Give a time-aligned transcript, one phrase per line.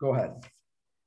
[0.00, 0.44] Go ahead.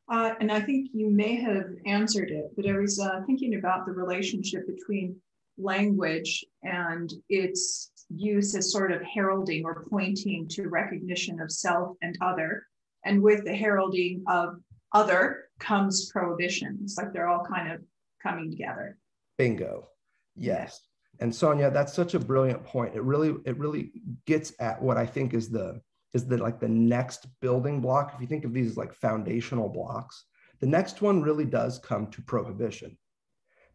[0.10, 3.86] Uh, and I think you may have answered it, but I was uh, thinking about
[3.86, 5.16] the relationship between
[5.58, 12.18] language and its use as sort of heralding or pointing to recognition of self and
[12.22, 12.66] other.
[13.06, 14.56] And with the heralding of
[14.92, 16.80] other comes prohibition.
[16.84, 17.82] It's like they're all kind of
[18.22, 18.98] coming together.
[19.38, 19.88] Bingo.
[20.36, 20.82] Yes.
[21.20, 22.96] And Sonia, that's such a brilliant point.
[22.96, 23.92] It really, it really
[24.26, 25.82] gets at what I think is the
[26.14, 28.14] is the like the next building block.
[28.14, 30.26] If you think of these as like foundational blocks,
[30.60, 32.98] the next one really does come to prohibition.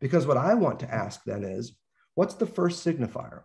[0.01, 1.77] Because what I want to ask then is,
[2.15, 3.43] what's the first signifier?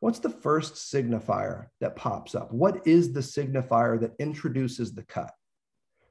[0.00, 2.52] What's the first signifier that pops up?
[2.52, 5.32] What is the signifier that introduces the cut?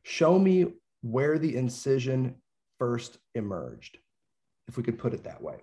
[0.04, 2.36] Show me where the incision
[2.80, 3.98] first emerged,
[4.68, 5.58] if we could put it that way.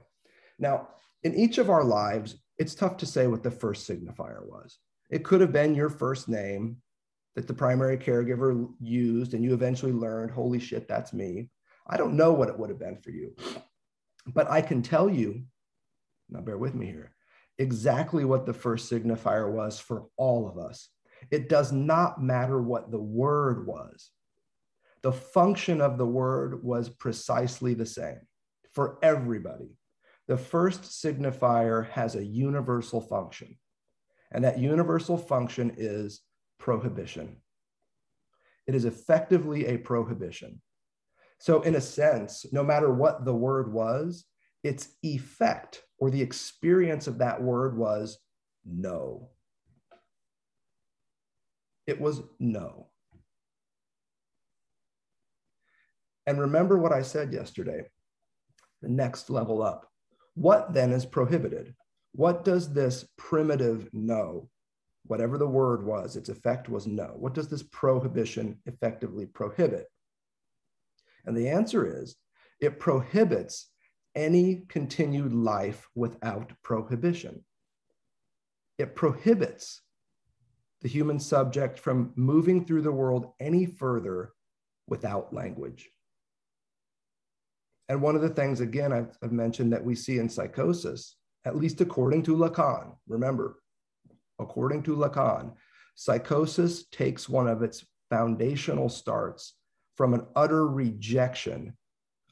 [0.59, 0.89] Now,
[1.23, 4.79] in each of our lives, it's tough to say what the first signifier was.
[5.15, 6.79] It could have been your first name
[7.37, 11.51] that the primary caregiver used, and you eventually learned, holy shit, that's me.
[11.87, 13.37] I don't know what it would have been for you,
[14.27, 15.45] but I can tell you,
[16.29, 17.15] now bear with me here,
[17.59, 20.89] exactly what the first signifier was for all of us.
[21.31, 24.11] It does not matter what the word was.
[25.03, 28.23] The function of the word was precisely the same
[28.73, 29.78] for everybody.
[30.27, 33.56] The first signifier has a universal function,
[34.35, 36.21] and that universal function is
[36.59, 37.37] prohibition.
[38.67, 40.61] It is effectively a prohibition.
[41.39, 44.25] So, in a sense, no matter what the word was,
[44.62, 48.19] its effect or the experience of that word was
[48.65, 49.31] no.
[51.87, 52.89] It was no.
[56.27, 57.83] And remember what I said yesterday
[58.81, 59.89] the next level up.
[60.35, 61.75] What then is prohibited?
[62.17, 64.48] What does this primitive no,
[65.07, 67.15] whatever the word was, its effect was no?
[67.17, 69.87] What does this prohibition effectively prohibit?
[71.27, 72.15] And the answer is
[72.61, 73.69] it prohibits
[74.15, 77.44] any continued life without prohibition.
[78.78, 79.83] It prohibits
[80.83, 84.34] the human subject from moving through the world any further
[84.87, 85.88] without language.
[87.88, 91.56] And one of the things, again, I've, I've, mentioned that we see in psychosis, at
[91.56, 93.60] least according to Lacan, remember,
[94.38, 95.53] according to Lacan,
[95.94, 99.55] psychosis takes one of its foundational starts
[99.97, 101.77] from an utter rejection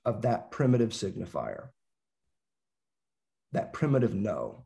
[0.05, 1.69] of that primitive signifier,
[3.53, 4.65] that primitive no.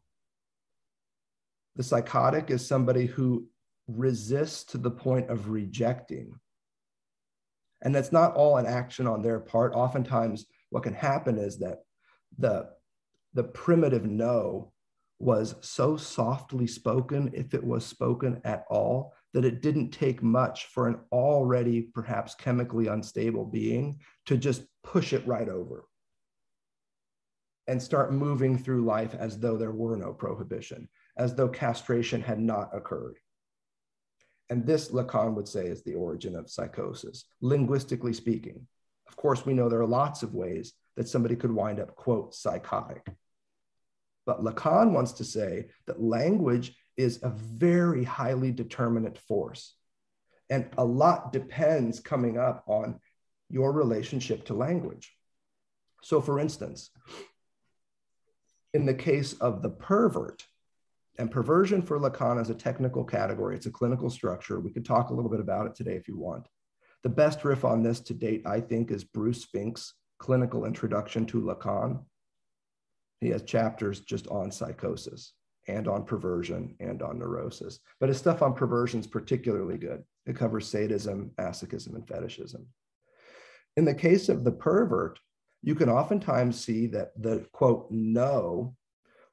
[1.77, 3.49] The psychotic is somebody who
[3.87, 6.35] resists to the point of rejecting.
[7.83, 9.75] And that's not all an action on their part.
[9.75, 11.81] Oftentimes, what can happen is that
[12.39, 12.71] the
[13.37, 14.73] the primitive no
[15.19, 20.67] was so softly spoken if it was spoken at all that it didn't take much
[20.67, 25.85] for an already perhaps chemically unstable being to just push it right over
[27.67, 30.89] and start moving through life as though there were no prohibition
[31.19, 33.19] as though castration had not occurred
[34.49, 38.67] and this lacan would say is the origin of psychosis linguistically speaking
[39.09, 42.35] of course, we know there are lots of ways that somebody could wind up, quote,
[42.35, 43.07] psychotic.
[44.27, 49.75] But Lacan wants to say that language is a very highly determinate force.
[50.51, 53.01] And a lot depends coming up on
[53.49, 55.13] your relationship to language.
[56.03, 56.91] So, for instance,
[58.75, 60.45] in the case of the pervert,
[61.19, 64.61] and perversion for Lacan is a technical category, it's a clinical structure.
[64.61, 66.47] We could talk a little bit about it today if you want.
[67.03, 71.41] The best riff on this to date, I think, is Bruce Fink's Clinical Introduction to
[71.41, 72.05] Lacan.
[73.21, 75.33] He has chapters just on psychosis
[75.69, 77.81] and on perversion and on neurosis.
[77.99, 80.05] But his stuff on perversion is particularly good.
[80.27, 82.67] It covers sadism, masochism, and fetishism.
[83.77, 85.19] In the case of the pervert,
[85.63, 88.75] you can oftentimes see that the quote, no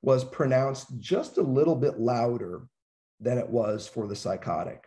[0.01, 2.63] was pronounced just a little bit louder
[3.19, 4.85] than it was for the psychotic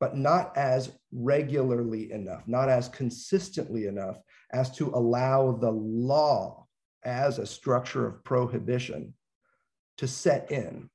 [0.00, 4.18] but not as regularly enough, not as consistently enough
[4.52, 6.66] as to allow the law
[7.04, 9.14] as a structure of prohibition
[9.98, 10.88] to set in,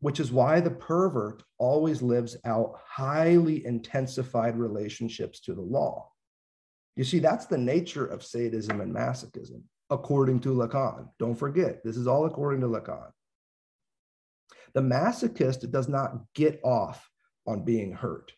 [0.00, 6.10] which is why the pervert always lives out highly intensified relationships to the law.
[6.96, 11.08] You see, that's the nature of sadism and masochism, according to Lacan.
[11.18, 13.10] Don't forget, this is all according to Lacan.
[14.74, 17.08] The masochist does not get off
[17.46, 18.32] on being hurt.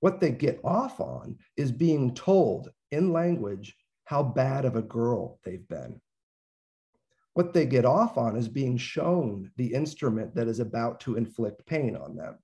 [0.00, 3.74] What they get off on is being told in language
[4.04, 6.00] how bad of a girl they've been.
[7.34, 11.66] What they get off on is being shown the instrument that is about to inflict
[11.66, 12.38] pain on them.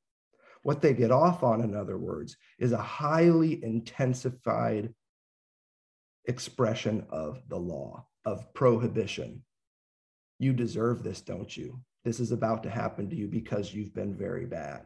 [0.62, 4.92] What they get off on, in other words, is a highly intensified
[6.26, 9.42] expression of the law, of prohibition.
[10.38, 11.80] You deserve this, don't you?
[12.04, 14.82] This is about to happen to you because you've been very bad.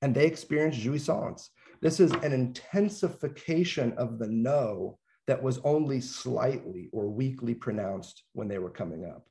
[0.00, 1.48] And they experience jouissance.
[1.80, 8.48] This is an intensification of the no that was only slightly or weakly pronounced when
[8.48, 9.26] they were coming up.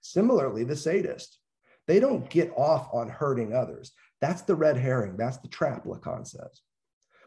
[0.00, 1.38] Similarly, the sadist,
[1.86, 3.92] they don't get off on hurting others.
[4.20, 5.16] That's the red herring.
[5.16, 6.60] That's the trap, Lacan says.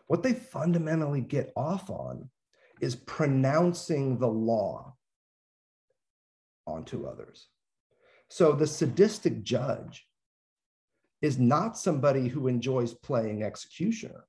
[0.07, 2.29] What they fundamentally get off on
[2.81, 4.95] is pronouncing the law
[6.65, 7.47] onto others.
[8.29, 10.05] So the sadistic judge
[11.21, 14.25] is not somebody who enjoys playing executioner.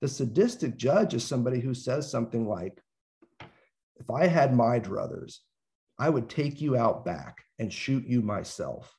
[0.00, 2.82] The sadistic judge is somebody who says something like,
[3.98, 5.38] if I had my druthers,
[5.98, 8.94] I would take you out back and shoot you myself.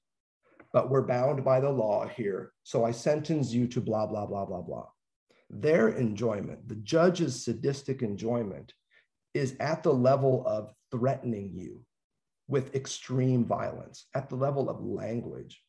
[0.74, 2.52] But we're bound by the law here.
[2.64, 4.88] So I sentence you to blah, blah, blah, blah, blah.
[5.50, 8.74] Their enjoyment, the judge's sadistic enjoyment,
[9.34, 11.86] is at the level of threatening you
[12.48, 15.62] with extreme violence, at the level of language.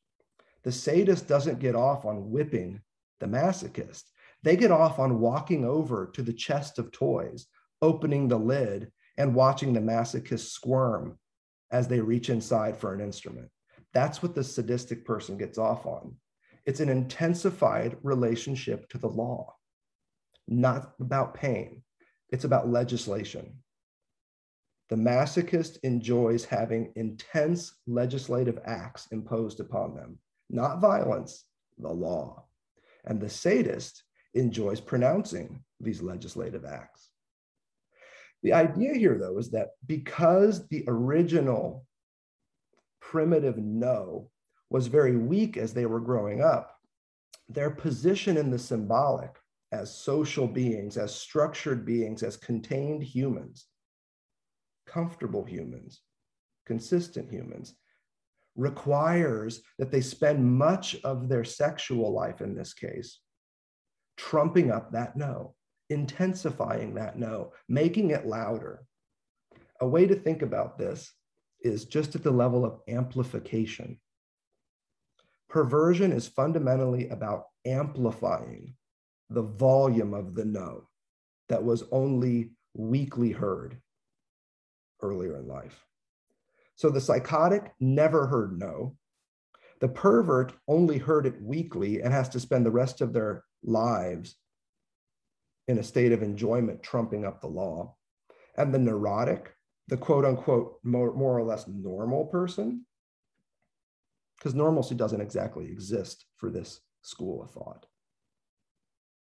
[0.65, 2.81] The sadist doesn't get off on whipping
[3.21, 4.05] the masochist.
[4.43, 7.47] They get off on walking over to the chest of toys,
[7.83, 11.19] opening the lid, and watching the masochist squirm
[11.71, 13.51] as they reach inside for an instrument.
[13.93, 16.15] That's what the sadistic person gets off on.
[16.67, 19.55] It's an intensified relationship to the law,
[20.47, 21.83] not about pain.
[22.31, 23.63] It's about legislation.
[24.89, 30.19] The masochist enjoys having intense legislative acts imposed upon them,
[30.49, 31.45] not violence,
[31.79, 32.45] the law.
[33.05, 34.03] And the sadist
[34.35, 37.11] enjoys pronouncing these legislative acts.
[38.43, 41.87] The idea here, though, is that because the original
[43.01, 44.31] primitive no
[44.71, 46.77] was very weak as they were growing up,
[47.49, 49.35] their position in the symbolic
[49.73, 53.67] as social beings, as structured beings, as contained humans,
[54.87, 56.01] comfortable humans,
[56.67, 57.75] consistent humans,
[58.57, 63.21] requires that they spend much of their sexual life in this case
[64.19, 65.55] trumping up that no,
[65.89, 68.85] intensifying that no, making it louder.
[69.81, 71.11] A way to think about this
[71.63, 73.99] is just at the level of amplification.
[75.49, 78.75] Perversion is fundamentally about amplifying
[79.31, 80.89] the volume of the no
[81.49, 83.79] that was only weakly heard
[85.01, 85.85] earlier in life.
[86.75, 88.97] So the psychotic never heard no.
[89.81, 94.37] The pervert only heard it weakly and has to spend the rest of their lives
[95.67, 97.95] in a state of enjoyment trumping up the law.
[98.57, 99.55] And the neurotic,
[99.89, 102.85] the quote unquote more, more or less normal person,
[104.37, 107.87] because normalcy doesn't exactly exist for this school of thought.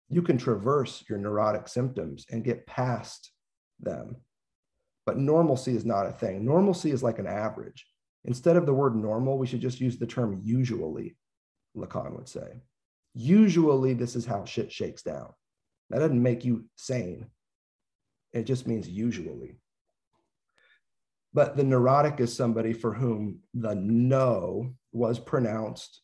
[0.08, 3.32] You can traverse your neurotic symptoms and get past
[3.80, 4.16] them,
[5.06, 6.44] but normalcy is not a thing.
[6.44, 7.86] Normalcy is like an average.
[8.24, 11.16] Instead of the word normal, we should just use the term usually,
[11.76, 12.60] Lacan would say.
[13.14, 15.32] Usually, this is how shit shakes down.
[15.90, 17.26] That doesn't make you sane.
[18.32, 19.60] It just means usually.
[21.32, 26.00] But the neurotic is somebody for whom the no was pronounced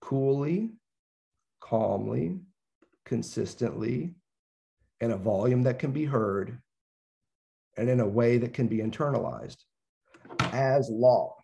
[0.00, 0.72] coolly,
[1.60, 2.40] calmly,
[3.04, 4.14] consistently,
[5.00, 6.58] in a volume that can be heard,
[7.76, 9.56] and in a way that can be internalized
[10.52, 11.34] as law.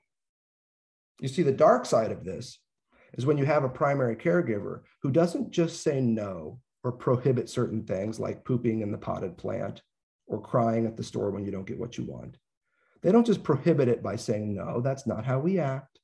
[1.20, 2.58] You see, the dark side of this
[3.14, 7.84] is when you have a primary caregiver who doesn't just say no or prohibit certain
[7.84, 9.82] things like pooping in the potted plant
[10.26, 12.36] or crying at the store when you don't get what you want.
[13.02, 15.98] They don't just prohibit it by saying, no, that's not how we act.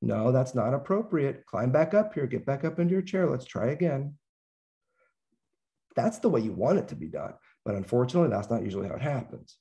[0.00, 1.44] No, that's not appropriate.
[1.46, 3.28] Climb back up here, get back up into your chair.
[3.28, 4.14] Let's try again.
[5.96, 7.34] That's the way you want it to be done.
[7.64, 9.56] But unfortunately, that's not usually how it happens.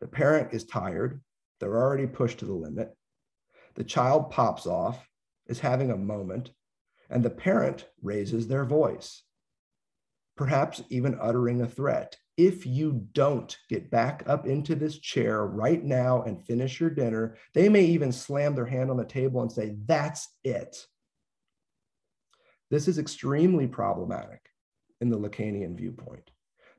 [0.00, 1.20] The parent is tired.
[1.60, 2.94] They're already pushed to the limit.
[3.74, 5.06] The child pops off
[5.48, 6.50] is having a moment,
[7.10, 9.22] and the parent raises their voice,
[10.36, 12.16] perhaps even uttering a threat.
[12.36, 17.36] If you don't get back up into this chair right now and finish your dinner,
[17.54, 20.86] they may even slam their hand on the table and say, That's it.
[22.70, 24.50] This is extremely problematic
[25.00, 26.30] in the Lacanian viewpoint.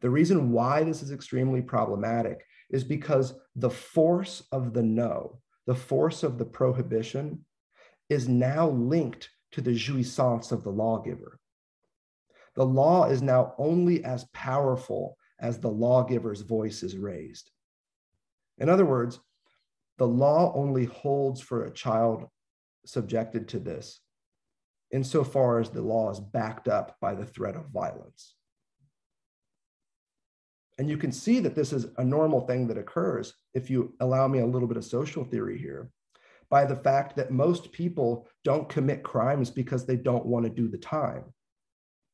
[0.02, 5.76] The reason why this is extremely problematic is because the force of the no, the
[5.76, 7.46] force of the prohibition,
[8.10, 11.40] is now linked to the jouissance of the lawgiver.
[12.56, 17.52] The law is now only as powerful as the lawgiver's voice is raised.
[18.58, 19.20] In other words,
[19.98, 22.26] the law only holds for a child
[22.86, 24.00] subjected to this
[24.92, 28.36] insofar as the law is backed up by the threat of violence.
[30.78, 34.28] And you can see that this is a normal thing that occurs if you allow
[34.28, 35.90] me a little bit of social theory here
[36.50, 40.68] by the fact that most people don't commit crimes because they don't want to do
[40.68, 41.26] the time,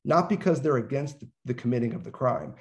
[0.05, 2.55] not because they're against the committing of the crime.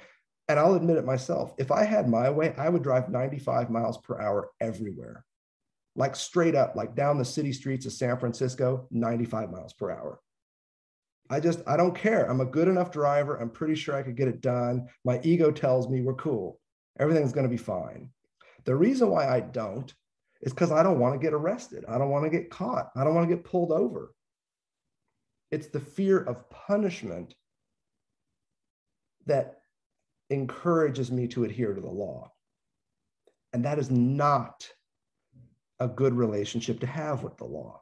[0.49, 1.53] And I'll admit it myself.
[1.57, 5.23] If I had my way, I would drive 95 miles per hour everywhere,
[5.95, 10.19] like straight up, like down the city streets of San Francisco, 95 miles per hour.
[11.29, 12.29] I just, I don't care.
[12.29, 13.37] I'm a good enough driver.
[13.37, 14.87] I'm pretty sure I could get it done.
[15.05, 16.59] My ego tells me we're cool.
[16.99, 18.09] Everything's going to be fine.
[18.65, 19.91] The reason why I don't
[20.43, 21.85] is because I don't want to get arrested.
[21.87, 22.91] I don't want to get caught.
[22.95, 24.13] I don't want to get pulled over.
[25.51, 27.33] It's the fear of punishment
[29.25, 29.61] that
[30.29, 32.31] encourages me to adhere to the law.
[33.53, 34.67] And that is not
[35.79, 37.81] a good relationship to have with the law.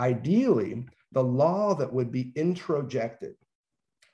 [0.00, 3.34] Ideally, the law that would be introjected,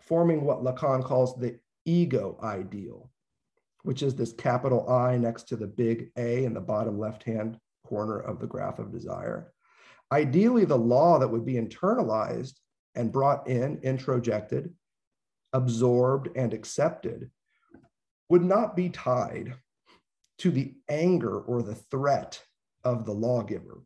[0.02, 3.09] forming what Lacan calls the ego ideal,
[3.82, 7.58] which is this capital I next to the big A in the bottom left hand
[7.84, 9.52] corner of the graph of desire.
[10.12, 12.54] Ideally, the law that would be internalized
[12.94, 14.72] and brought in, introjected,
[15.52, 17.30] absorbed, and accepted
[18.28, 19.54] would not be tied
[20.38, 22.42] to the anger or the threat
[22.84, 23.82] of the lawgiver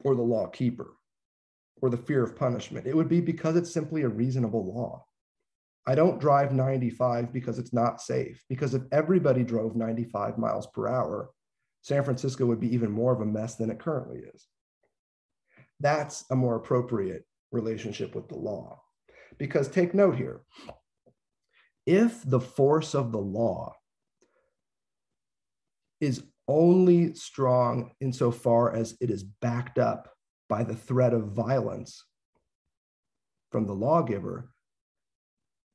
[0.00, 0.92] or the law keeper
[1.82, 2.86] or the fear of punishment.
[2.86, 5.04] It would be because it's simply a reasonable law.
[5.86, 10.88] I don't drive 95 because it's not safe, because if everybody drove 95 miles per
[10.88, 11.30] hour,
[11.82, 14.46] San Francisco would be even more of a mess than it currently is.
[15.80, 18.82] That's a more appropriate relationship with the law.
[19.38, 20.42] Because take note here
[21.86, 23.74] if the force of the law
[26.00, 30.08] is only strong insofar as it is backed up
[30.48, 32.04] by the threat of violence
[33.50, 34.50] from the lawgiver,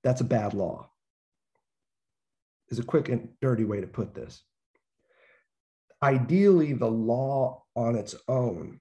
[0.06, 0.92] that's a bad law.
[2.70, 4.44] Is a quick and dirty way to put this.
[6.02, 8.80] Ideally, the law on its own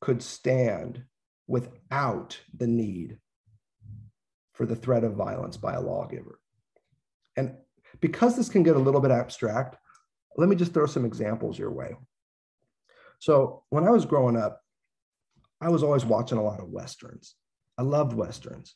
[0.00, 1.04] could stand
[1.46, 3.18] without the need
[4.52, 6.40] for the threat of violence by a lawgiver.
[7.36, 7.54] And
[8.00, 9.76] because this can get a little bit abstract,
[10.36, 11.94] let me just throw some examples your way.
[13.20, 14.60] So, when I was growing up,
[15.60, 17.36] I was always watching a lot of Westerns.
[17.78, 18.74] I loved Westerns.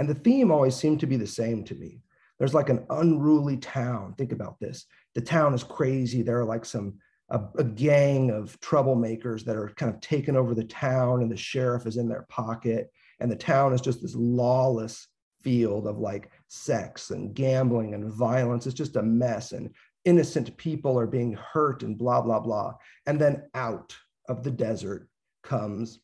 [0.00, 2.00] And the theme always seemed to be the same to me.
[2.38, 4.14] There's like an unruly town.
[4.16, 4.86] Think about this.
[5.14, 6.22] The town is crazy.
[6.22, 6.94] There are like some,
[7.28, 11.36] a, a gang of troublemakers that are kind of taking over the town, and the
[11.36, 12.90] sheriff is in their pocket.
[13.20, 15.06] And the town is just this lawless
[15.42, 18.66] field of like sex and gambling and violence.
[18.66, 19.52] It's just a mess.
[19.52, 19.68] And
[20.06, 22.72] innocent people are being hurt and blah, blah, blah.
[23.04, 23.94] And then out
[24.30, 25.10] of the desert
[25.42, 26.00] comes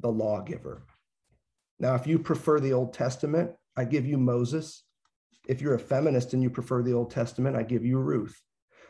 [0.00, 0.84] the lawgiver.
[1.80, 4.84] Now, if you prefer the Old Testament, I give you Moses.
[5.48, 8.38] If you're a feminist and you prefer the Old Testament, I give you Ruth.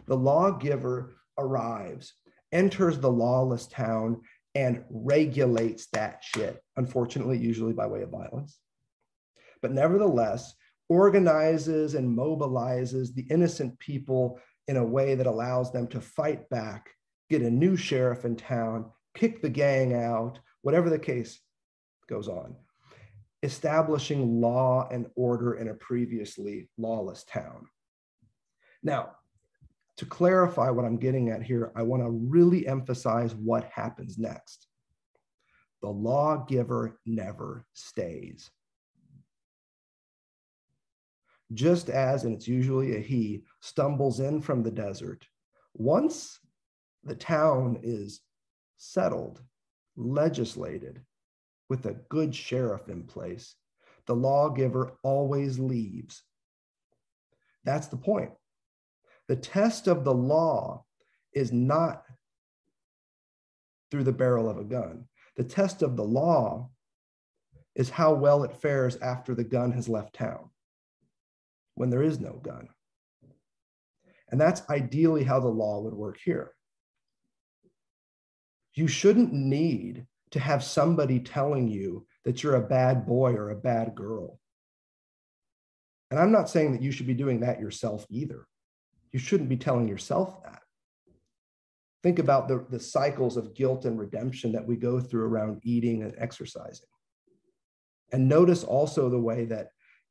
[0.06, 2.12] The lawgiver arrives,
[2.50, 4.22] enters the lawless town,
[4.56, 8.58] and regulates that shit, unfortunately, usually by way of violence.
[9.62, 10.52] But nevertheless,
[10.88, 16.90] organizes and mobilizes the innocent people in a way that allows them to fight back,
[17.28, 21.40] get a new sheriff in town, kick the gang out, whatever the case
[22.08, 22.56] goes on,
[23.42, 27.66] establishing law and order in a previously lawless town.
[28.82, 29.12] Now,
[29.96, 34.66] to clarify what I'm getting at here, I want to really emphasize what happens next.
[35.82, 38.50] The lawgiver never stays.
[41.52, 45.26] Just as, and it's usually a he, stumbles in from the desert,
[45.74, 46.38] once
[47.04, 48.20] the town is
[48.76, 49.42] settled,
[49.96, 51.02] legislated,
[51.70, 53.54] with a good sheriff in place,
[54.06, 56.22] the lawgiver always leaves.
[57.64, 58.32] That's the point.
[59.28, 60.84] The test of the law
[61.32, 62.04] is not
[63.90, 65.06] through the barrel of a gun.
[65.36, 66.68] The test of the law
[67.74, 70.50] is how well it fares after the gun has left town,
[71.76, 72.68] when there is no gun.
[74.30, 76.52] And that's ideally how the law would work here
[78.74, 83.56] you shouldn't need to have somebody telling you that you're a bad boy or a
[83.56, 84.38] bad girl.
[86.10, 88.46] And I'm not saying that you should be doing that yourself either.
[89.12, 90.62] You shouldn't be telling yourself that.
[92.02, 96.02] Think about the, the cycles of guilt and redemption that we go through around eating
[96.02, 96.86] and exercising.
[98.12, 99.68] And notice also the way that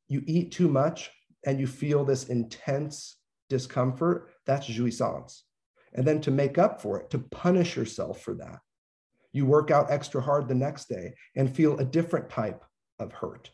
[0.08, 1.10] you eat too much
[1.44, 3.16] and you feel this intense
[3.48, 4.30] discomfort.
[4.46, 5.42] That's jouissance.
[5.92, 8.60] And then to make up for it, to punish yourself for that,
[9.32, 12.64] You work out extra hard the next day and feel a different type
[12.98, 13.50] of hurt,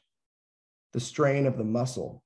[0.93, 2.23] the strain of the muscle,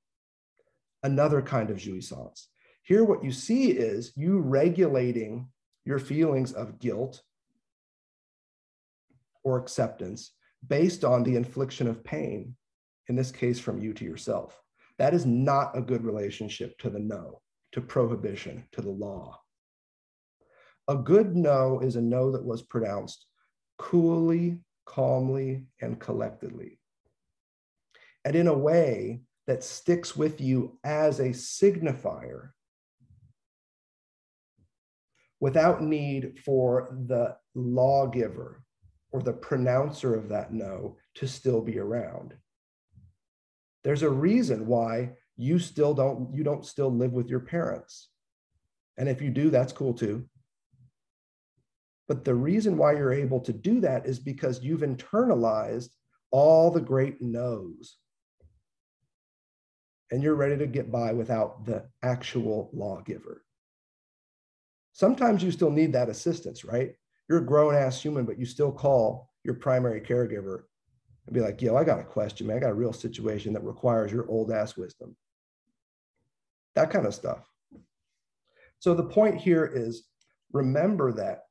[1.03, 2.47] another kind of jouissance.
[2.83, 5.49] Here, what you see is you regulating
[5.85, 7.23] your feelings of guilt
[9.43, 10.33] or acceptance
[10.67, 12.55] based on the infliction of pain,
[13.09, 14.61] in this case, from you to yourself.
[14.99, 17.41] That is not a good relationship to the no,
[17.73, 19.41] to prohibition, to the law.
[20.89, 23.27] A good no is a no that was pronounced
[23.81, 26.79] coolly, calmly, and collectedly.
[28.27, 32.51] And in a way that sticks with you as a signifier
[35.41, 38.63] without need for the lawgiver
[39.13, 42.35] or the pronouncer of that no to still be around.
[43.83, 48.11] There's a reason why you still don't you don't still live with your parents.
[48.99, 50.29] And if you do, that's cool too.
[52.11, 55.91] But the reason why you're able to do that is because you've internalized
[56.33, 57.99] all the great no's.
[60.11, 63.45] And you're ready to get by without the actual lawgiver.
[64.93, 66.97] Sometimes you still need that assistance, right?
[67.29, 70.63] You're a grown ass human, but you still call your primary caregiver
[71.27, 72.57] and be like, yo, I got a question, man.
[72.57, 75.15] I got a real situation that requires your old ass wisdom.
[76.75, 77.49] That kind of stuff.
[78.81, 80.09] So the point here is
[80.53, 81.45] remember that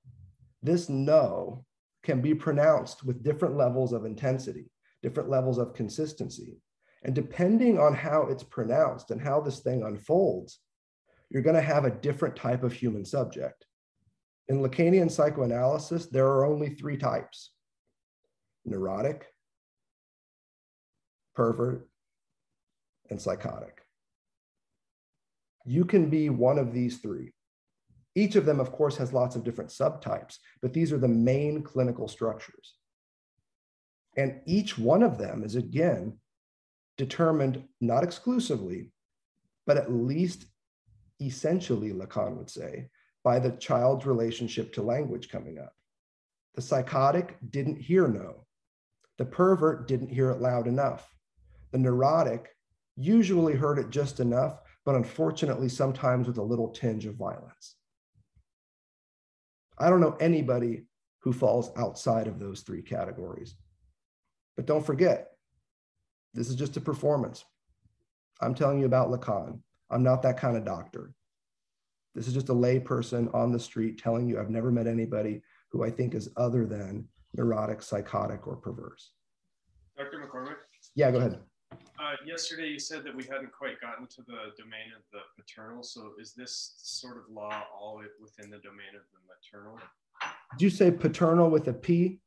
[0.62, 1.66] this no
[2.04, 6.62] can be pronounced with different levels of intensity, different levels of consistency.
[7.04, 10.60] And depending on how it's pronounced and how this thing unfolds,
[11.30, 13.66] you're going to have a different type of human subject.
[14.48, 17.51] In Lacanian psychoanalysis, there are only three types
[18.66, 19.28] neurotic,
[21.36, 21.88] pervert,
[23.10, 23.82] and psychotic.
[25.66, 27.32] You can be one of these three.
[28.19, 31.63] Each of them, of course, has lots of different subtypes, but these are the main
[31.63, 32.75] clinical structures.
[34.17, 36.19] And each one of them is, again,
[36.97, 38.91] determined not exclusively,
[39.65, 40.47] but at least
[41.21, 42.89] essentially, Lacan would say,
[43.23, 45.73] by the child's relationship to language coming up.
[46.55, 48.45] The psychotic didn't hear no.
[49.17, 51.08] The pervert didn't hear it loud enough.
[51.71, 52.49] The neurotic
[52.97, 57.75] usually heard it just enough, but unfortunately, sometimes with a little tinge of violence.
[59.80, 60.84] I don't know anybody
[61.20, 63.56] who falls outside of those three categories.
[64.56, 65.32] But don't forget,
[66.34, 67.46] this is just a performance.
[68.42, 69.60] I'm telling you about Lacan.
[69.89, 71.13] I'm not that kind of doctor.
[72.15, 75.42] This is just a lay person on the street telling you I've never met anybody
[75.72, 79.12] who I think is other than neurotic, psychotic, or perverse.
[79.98, 80.18] Dr.
[80.18, 80.56] McCormick?
[80.96, 81.39] Yeah, go ahead.
[81.99, 85.83] Uh, yesterday, you said that we hadn't quite gotten to the domain of the paternal.
[85.83, 89.77] So, is this sort of law all within the domain of the maternal?
[90.57, 92.21] Did you say paternal with a P?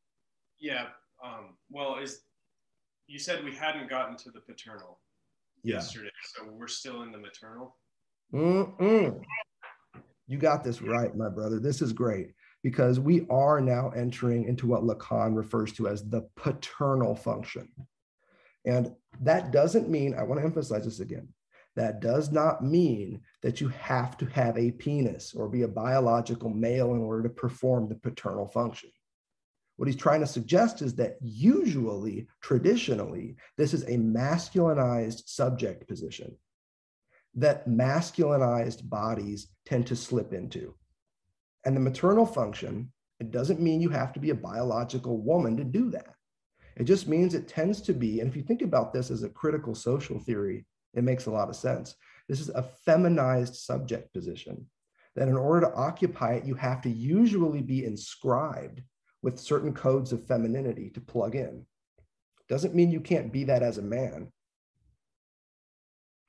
[0.61, 0.89] Yeah.
[1.25, 2.21] Um, well, is
[3.07, 4.99] you said we hadn't gotten to the paternal
[5.63, 5.77] yeah.
[5.77, 7.77] yesterday, so we're still in the maternal.
[8.35, 9.23] Mm-mm.
[10.27, 11.59] You got this right, my brother.
[11.59, 12.33] This is great
[12.63, 17.69] because we are now entering into what Lacan refers to as the paternal function.
[18.65, 21.29] And that doesn't mean, I want to emphasize this again,
[21.75, 26.51] that does not mean that you have to have a penis or be a biological
[26.51, 28.91] male in order to perform the paternal function.
[29.77, 36.37] What he's trying to suggest is that usually, traditionally, this is a masculinized subject position
[37.35, 40.75] that masculinized bodies tend to slip into.
[41.65, 45.65] And the maternal function, it doesn't mean you have to be a biological woman to
[45.65, 46.15] do that.
[46.77, 49.29] It just means it tends to be, and if you think about this as a
[49.29, 51.95] critical social theory, it makes a lot of sense.
[52.29, 54.67] This is a feminized subject position
[55.15, 58.83] that in order to occupy it, you have to usually be inscribed
[59.23, 61.67] with certain codes of femininity to plug in.
[62.49, 64.33] Doesn't mean you can't be that as a man.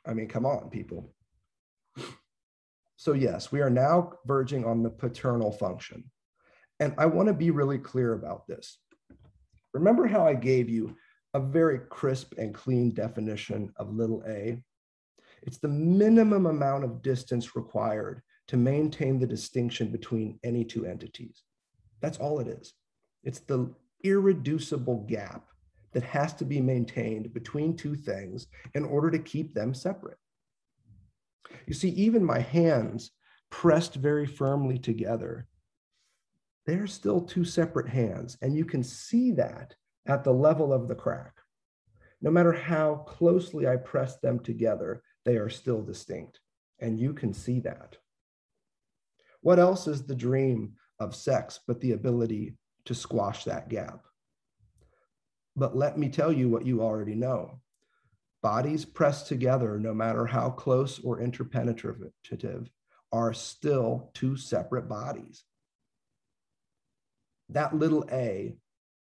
[0.05, 1.13] I mean, come on, people.
[2.97, 6.05] So, yes, we are now verging on the paternal function.
[6.79, 8.79] And I want to be really clear about this.
[9.73, 10.95] Remember how I gave you
[11.33, 14.61] a very crisp and clean definition of little a?
[15.41, 21.43] It's the minimum amount of distance required to maintain the distinction between any two entities.
[22.01, 22.73] That's all it is.
[23.23, 25.47] It's the irreducible gap
[25.93, 30.17] that has to be maintained between two things in order to keep them separate.
[31.67, 33.11] You see, even my hands
[33.49, 35.47] pressed very firmly together
[36.65, 38.37] they're still two separate hands.
[38.41, 41.33] And you can see that at the level of the crack.
[42.21, 46.39] No matter how closely I press them together, they are still distinct.
[46.79, 47.97] And you can see that.
[49.41, 54.05] What else is the dream of sex but the ability to squash that gap.
[55.55, 57.59] But let me tell you what you already know.
[58.41, 62.67] Bodies pressed together, no matter how close or interpenetrative,
[63.11, 65.43] are still two separate bodies.
[67.49, 68.55] That little a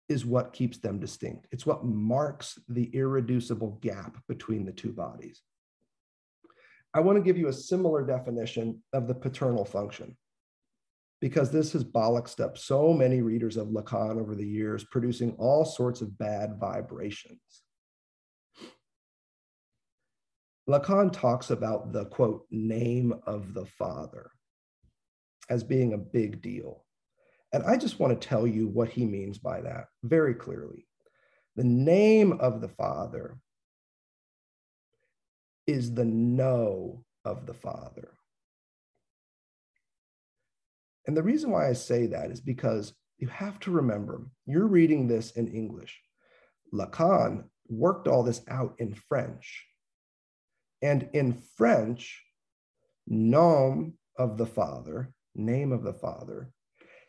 [0.08, 1.46] is what keeps them distinct.
[1.52, 5.42] It's what marks the irreducible gap between the two bodies.
[6.94, 10.16] I want to give you a similar definition of the paternal function
[11.20, 15.64] because this has bollocksed up so many readers of Lacan over the years, producing all
[15.64, 17.40] sorts of bad vibrations.
[20.68, 24.30] Lacan talks about the quote, name of the Father
[25.48, 26.84] as being a big deal.
[27.52, 30.86] And I just want to tell you what he means by that very clearly.
[31.56, 33.38] The name of the Father
[35.66, 38.12] is the no of the Father.
[41.06, 45.08] And the reason why I say that is because you have to remember you're reading
[45.08, 46.00] this in English.
[46.72, 49.64] Lacan worked all this out in French.
[50.82, 52.22] And in French,
[53.06, 56.52] nom of the Father, name of the Father,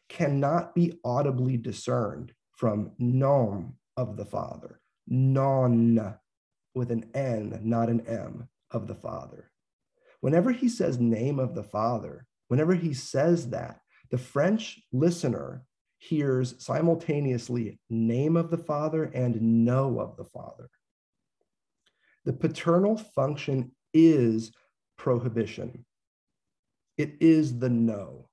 [0.09, 6.15] cannot be audibly discerned from nom of the Father, non
[6.75, 9.51] with an N, not an M, of the Father.
[10.21, 13.79] Whenever he says name of the Father, whenever he says that,
[14.11, 15.63] the French listener
[15.99, 20.69] hears simultaneously name of the Father and no of the Father.
[22.25, 24.51] The paternal function is
[24.97, 25.85] prohibition,
[26.97, 28.28] it is the no.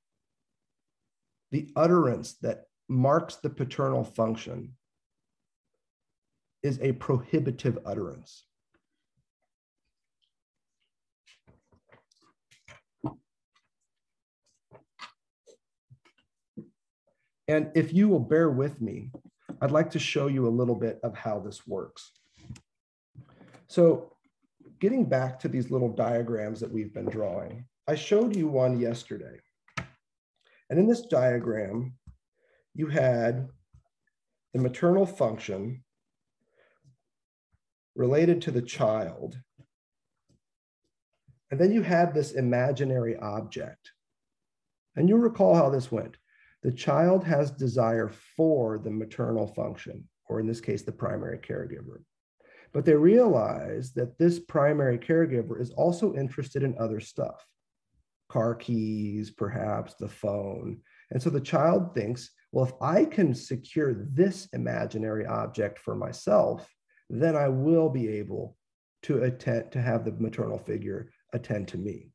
[1.57, 4.75] The utterance that marks the paternal function
[6.63, 8.45] is a prohibitive utterance.
[17.49, 19.11] And if you will bear with me,
[19.63, 22.13] I'd like to show you a little bit of how this works.
[23.67, 24.13] So
[24.79, 29.39] getting back to these little diagrams that we've been drawing, I showed you one yesterday.
[30.69, 31.95] And in this diagram,
[32.75, 33.49] you had
[34.53, 35.85] the maternal function
[37.95, 39.39] related to the child.
[41.51, 43.93] And then you had this imaginary object.
[44.97, 46.17] And you recall how this went.
[46.63, 52.03] The child has desire for the maternal function, or in this case, the primary caregiver.
[52.73, 57.47] But they realize that this primary caregiver is also interested in other stuff
[58.29, 60.79] car keys, perhaps the phone.
[61.11, 66.69] And so the child thinks, well, if I can secure this imaginary object for myself,
[67.09, 68.57] then I will be able
[69.03, 72.11] to attend to have the maternal figure attend to me.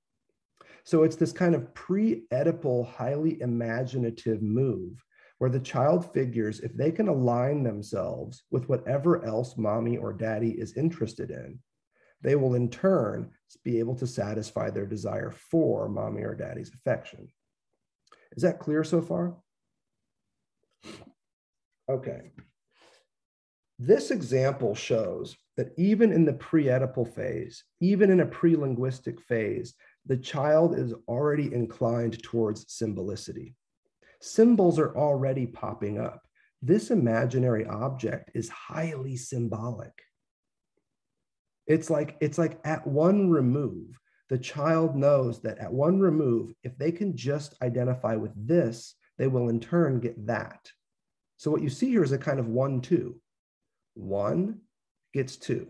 [0.83, 5.03] So it's this kind of pre Oedipal, highly imaginative move
[5.37, 10.51] where the child figures if they can align themselves with whatever else mommy or daddy
[10.51, 11.59] is interested in,
[12.21, 13.31] they will in turn
[13.63, 17.27] be able to satisfy their desire for mommy or daddy's affection.
[18.35, 19.37] Is that clear so far?
[21.89, 22.31] Okay.
[23.77, 29.73] This example shows that even in the pre-Oedipal phase, even in a pre-linguistic phase,
[30.05, 33.55] the child is already inclined towards symbolicity.
[34.21, 36.21] Symbols are already popping up.
[36.61, 39.93] This imaginary object is highly symbolic.
[41.67, 46.77] It's like it's like at one remove, the child knows that at one remove, if
[46.77, 50.71] they can just identify with this, they will in turn get that.
[51.37, 53.19] So what you see here is a kind of one, two.
[53.93, 54.61] One
[55.13, 55.67] gets two.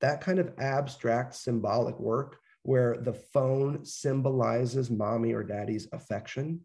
[0.00, 6.60] That kind of abstract symbolic work where the phone symbolizes mommy or daddy's affection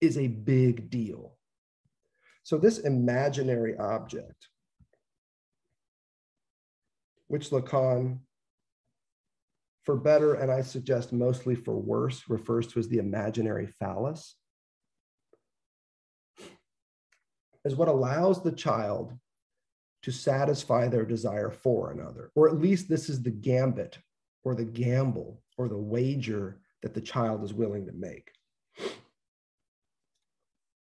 [0.00, 1.36] is a big deal.
[2.42, 4.48] So, this imaginary object,
[7.28, 8.18] which Lacan,
[9.84, 14.36] for better and I suggest mostly for worse, refers to as the imaginary phallus,
[17.64, 19.12] is what allows the child
[20.02, 23.98] to satisfy their desire for another, or at least this is the gambit
[24.44, 28.30] or the gamble or the wager that the child is willing to make.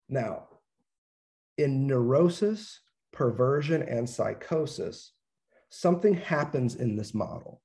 [0.09, 0.49] Now,
[1.59, 2.81] in neurosis,
[3.13, 5.13] perversion, and psychosis,
[5.81, 7.61] something happens in this model.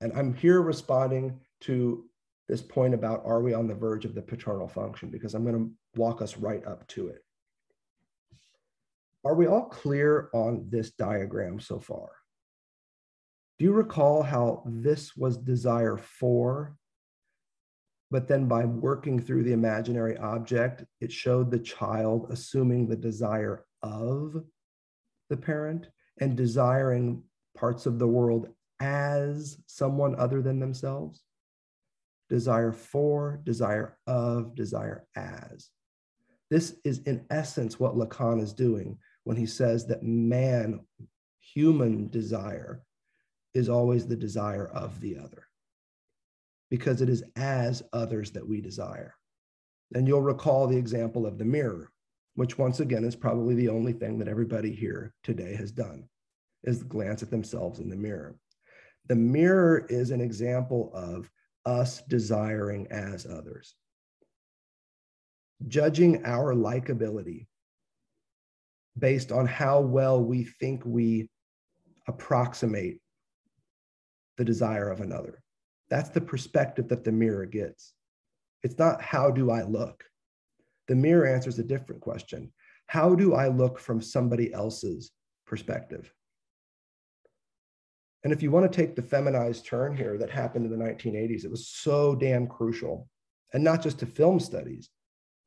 [0.00, 2.04] And I'm here responding to
[2.48, 5.10] this point about are we on the verge of the paternal function?
[5.10, 7.22] Because I'm going to walk us right up to it.
[9.24, 12.10] Are we all clear on this diagram so far?
[13.58, 16.76] Do you recall how this was desire for
[18.10, 23.64] But then by working through the imaginary object, it showed the child assuming the desire
[23.82, 24.44] of
[25.30, 25.88] the parent
[26.20, 27.22] and desiring
[27.56, 28.48] parts of the world
[28.80, 31.22] as someone other than themselves.
[32.28, 35.70] Desire for, desire of, desire as.
[36.50, 40.80] This is in essence what Lacan is doing when he says that man,
[41.40, 42.82] human desire,
[43.54, 45.46] is always the desire of the other
[46.70, 49.14] because it is as others that we desire.
[49.94, 51.92] And you'll recall the example of the mirror,
[52.34, 56.04] which once again is probably the only thing that everybody here today has done
[56.64, 58.36] is glance at themselves in the mirror.
[59.06, 61.30] The mirror is an example of
[61.66, 63.74] us desiring as others.
[65.68, 67.46] Judging our likability
[68.98, 71.28] based on how well we think we
[72.06, 73.00] approximate
[74.36, 75.42] the desire of another.
[75.90, 77.92] That's the perspective that the mirror gets.
[78.62, 80.04] It's not how do I look?
[80.88, 82.52] The mirror answers a different question.
[82.86, 85.10] How do I look from somebody else's
[85.46, 86.12] perspective?
[88.22, 91.44] And if you want to take the feminized turn here that happened in the 1980s,
[91.44, 93.08] it was so damn crucial.
[93.52, 94.90] And not just to film studies,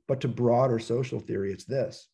[0.07, 1.51] but to broader social theory.
[1.51, 2.07] It's this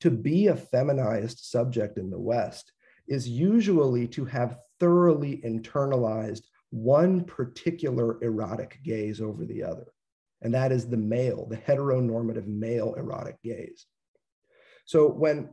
[0.00, 2.72] to be a feminized subject in the West
[3.06, 9.86] is usually to have thoroughly internalized one particular erotic gaze over the other.
[10.42, 13.86] And that is the male, the heteronormative male erotic gaze.
[14.84, 15.50] So when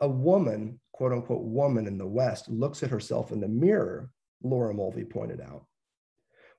[0.00, 4.10] a woman, quote unquote, woman in the West looks at herself in the mirror,
[4.42, 5.66] Laura Mulvey pointed out,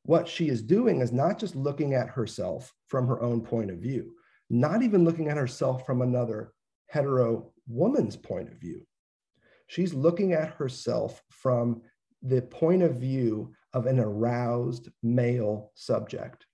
[0.03, 3.77] what she is doing is not just looking at herself from her own point of
[3.77, 4.15] view,
[4.49, 6.53] not even looking at herself from another
[6.87, 8.85] hetero woman's point of view.
[9.67, 11.81] She's looking at herself from
[12.21, 16.45] the point of view of an aroused male subject.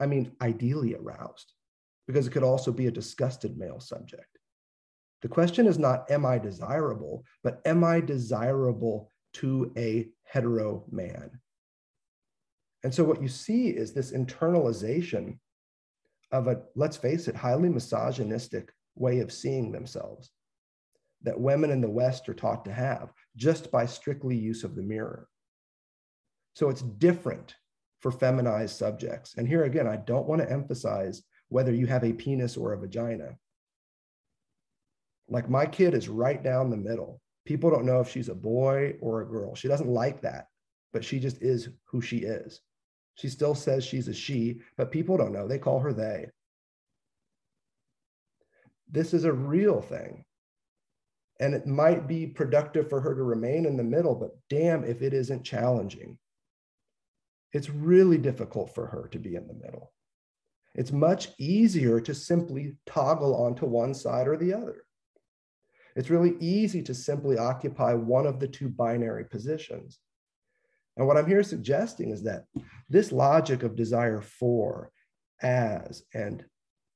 [0.00, 1.52] I mean, ideally aroused,
[2.06, 4.38] because it could also be a disgusted male subject.
[5.22, 11.30] The question is not, am I desirable, but am I desirable to a hetero man?
[12.84, 15.38] And so what you see is this internalization
[16.30, 20.30] of a, let's face it, highly misogynistic way of seeing themselves
[21.22, 24.82] that women in the West are taught to have just by strictly use of the
[24.82, 25.28] mirror.
[26.54, 27.56] So it's different
[28.00, 29.34] for feminized subjects.
[29.36, 32.78] And here again, I don't want to emphasize whether you have a penis or a
[32.78, 33.36] vagina.
[35.28, 37.20] Like my kid is right down the middle.
[37.44, 39.54] People don't know if she's a boy or a girl.
[39.54, 40.48] She doesn't like that,
[40.92, 42.60] but she just is who she is.
[43.14, 45.48] She still says she's a she, but people don't know.
[45.48, 46.28] They call her they.
[48.90, 50.24] This is a real thing.
[51.40, 55.02] And it might be productive for her to remain in the middle, but damn if
[55.02, 56.18] it isn't challenging.
[57.52, 59.92] It's really difficult for her to be in the middle.
[60.74, 64.84] It's much easier to simply toggle onto one side or the other.
[65.96, 69.98] It's really easy to simply occupy one of the two binary positions.
[70.96, 72.44] And what I'm here suggesting is that
[72.88, 74.90] this logic of desire for,
[75.42, 76.44] as, and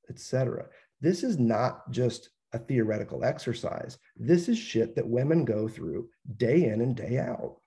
[0.09, 0.67] etc.
[1.01, 3.97] This is not just a theoretical exercise.
[4.15, 7.57] This is shit that women go through day in and day out.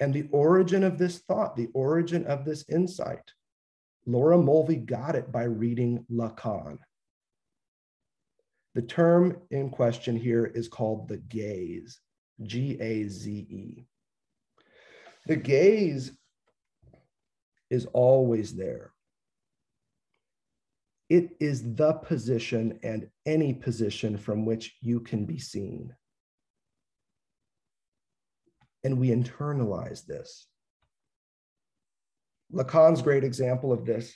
[0.00, 3.32] And the origin of this thought, the origin of this insight,
[4.06, 6.78] Laura Mulvey got it by reading Lacan.
[8.74, 12.00] The term in question here is called the gaze,
[12.42, 13.86] G A Z E.
[15.26, 16.12] The gaze
[17.70, 18.92] is always there.
[21.08, 25.94] It is the position and any position from which you can be seen.
[28.84, 30.46] And we internalize this.
[32.52, 34.14] Lacan's great example of this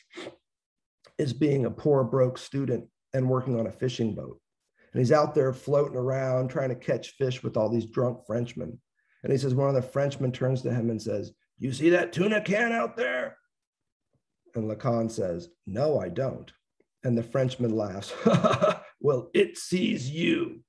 [1.18, 4.40] is being a poor, broke student and working on a fishing boat.
[4.92, 8.78] And he's out there floating around trying to catch fish with all these drunk Frenchmen.
[9.22, 12.12] And he says, one of the Frenchmen turns to him and says, You see that
[12.12, 13.36] tuna can out there?
[14.54, 16.50] And Lacan says, No, I don't.
[17.04, 18.12] And the Frenchman laughs.
[19.00, 20.60] well, it sees you.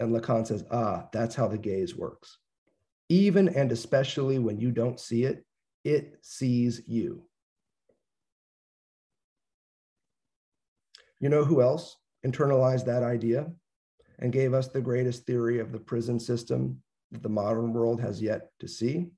[0.00, 2.38] And Lacan says, ah, that's how the gaze works.
[3.08, 5.44] Even and especially when you don't see it,
[5.84, 7.24] it sees you.
[11.20, 13.50] You know who else internalized that idea
[14.20, 18.22] and gave us the greatest theory of the prison system that the modern world has
[18.22, 19.08] yet to see?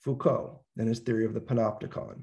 [0.00, 2.22] Foucault and his theory of the panopticon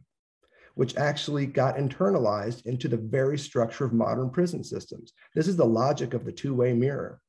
[0.75, 5.13] which actually got internalized into the very structure of modern prison systems.
[5.36, 7.21] This is the logic of the two way mirror.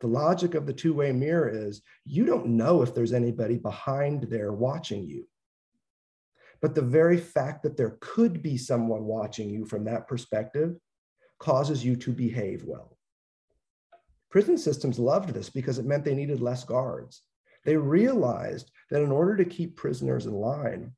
[0.00, 4.24] The logic of the two way mirror is you don't know if there's anybody behind
[4.24, 5.26] there watching you.
[6.60, 10.76] But the very fact that there could be someone watching you from that perspective
[11.38, 12.96] causes you to behave well.
[14.30, 17.22] Prison systems loved this because it meant they needed less guards.
[17.64, 20.92] They realized that in order to keep prisoners in line,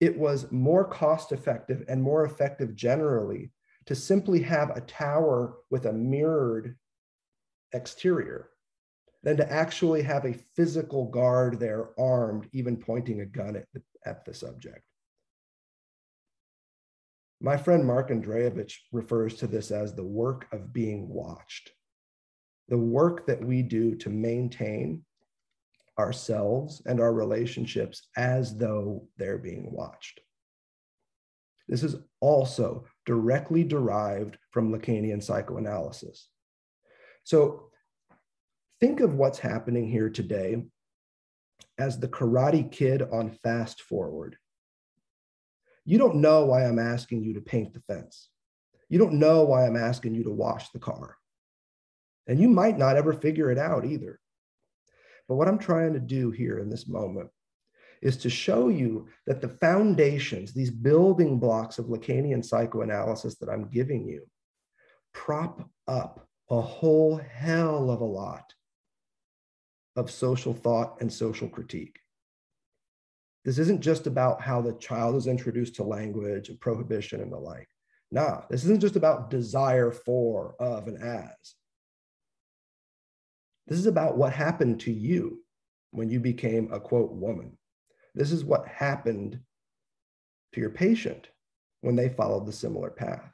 [0.00, 3.52] it was more cost effective and more effective generally
[3.86, 6.76] to simply have a tower with a mirrored
[7.72, 8.50] exterior
[9.22, 13.82] than to actually have a physical guard there armed, even pointing a gun at the,
[14.06, 14.82] at the subject.
[17.42, 21.70] My friend Mark Andrejevic refers to this as the work of being watched.
[22.68, 25.04] The work that we do to maintain
[26.00, 30.20] ourselves and our relationships as though they're being watched.
[31.68, 36.28] This is also directly derived from Lacanian psychoanalysis.
[37.22, 37.70] So
[38.80, 40.64] think of what's happening here today
[41.78, 44.36] as the Karate Kid on fast forward.
[45.84, 48.28] You don't know why I'm asking you to paint the fence.
[48.88, 51.16] You don't know why I'm asking you to wash the car.
[52.26, 54.18] And you might not ever figure it out either.
[55.30, 57.30] But what I'm trying to do here in this moment
[58.02, 63.68] is to show you that the foundations, these building blocks of Lacanian psychoanalysis that I'm
[63.68, 64.26] giving you,
[65.14, 68.52] prop up a whole hell of a lot
[69.94, 72.00] of social thought and social critique.
[73.44, 77.38] This isn't just about how the child is introduced to language and prohibition and the
[77.38, 77.68] like.
[78.10, 81.54] Nah, this isn't just about desire for, of, and as.
[83.70, 85.44] This is about what happened to you
[85.92, 87.56] when you became a quote woman.
[88.16, 89.38] This is what happened
[90.52, 91.28] to your patient
[91.80, 93.32] when they followed the similar path.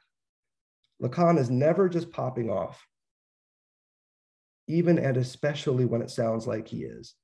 [1.01, 2.85] Lacan is never just popping off,
[4.67, 7.15] even and especially when it sounds like he is.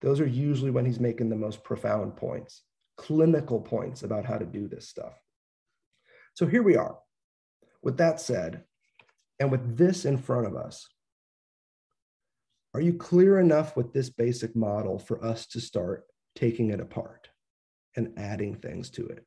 [0.00, 2.62] Those are usually when he's making the most profound points,
[2.96, 5.14] clinical points about how to do this stuff.
[6.32, 6.98] So here we are.
[7.82, 8.64] With that said,
[9.38, 10.88] and with this in front of us,
[12.74, 17.28] are you clear enough with this basic model for us to start taking it apart
[17.96, 19.24] and adding things to it?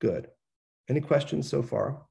[0.00, 0.28] Good.
[0.88, 2.02] Any questions so far?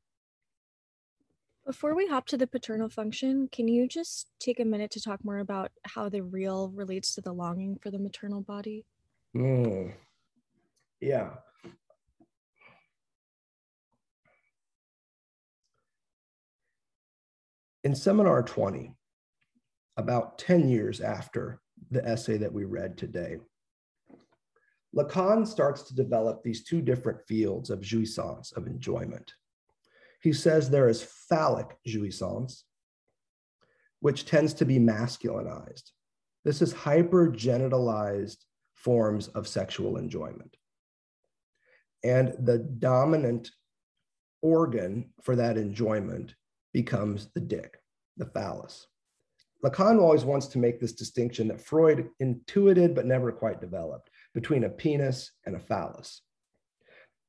[1.65, 5.24] Before we hop to the paternal function, can you just take a minute to talk
[5.24, 8.84] more about how the real relates to the longing for the maternal body?
[9.36, 9.93] Mm.
[11.00, 11.30] Yeah.
[17.84, 18.94] In seminar 20,
[19.98, 23.38] about 10 years after the essay that we read today,
[24.96, 29.34] Lacan starts to develop these two different fields of jouissance, of enjoyment.
[30.22, 32.63] He says there is phallic jouissance,
[34.00, 35.89] which tends to be masculinized.
[36.46, 38.38] This is hypergenitalized
[38.76, 40.56] forms of sexual enjoyment.
[42.04, 43.50] And the dominant
[44.41, 46.36] organ for that enjoyment
[46.73, 47.77] becomes the dick,
[48.17, 48.88] the phallus.
[49.63, 54.63] Lacan always wants to make this distinction that Freud intuited but never quite developed between
[54.63, 56.21] a penis and a phallus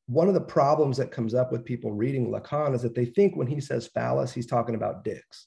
[0.07, 3.37] one of the problems that comes up with people reading Lacan is that they think
[3.37, 5.47] when he says phallus, he's talking about dicks.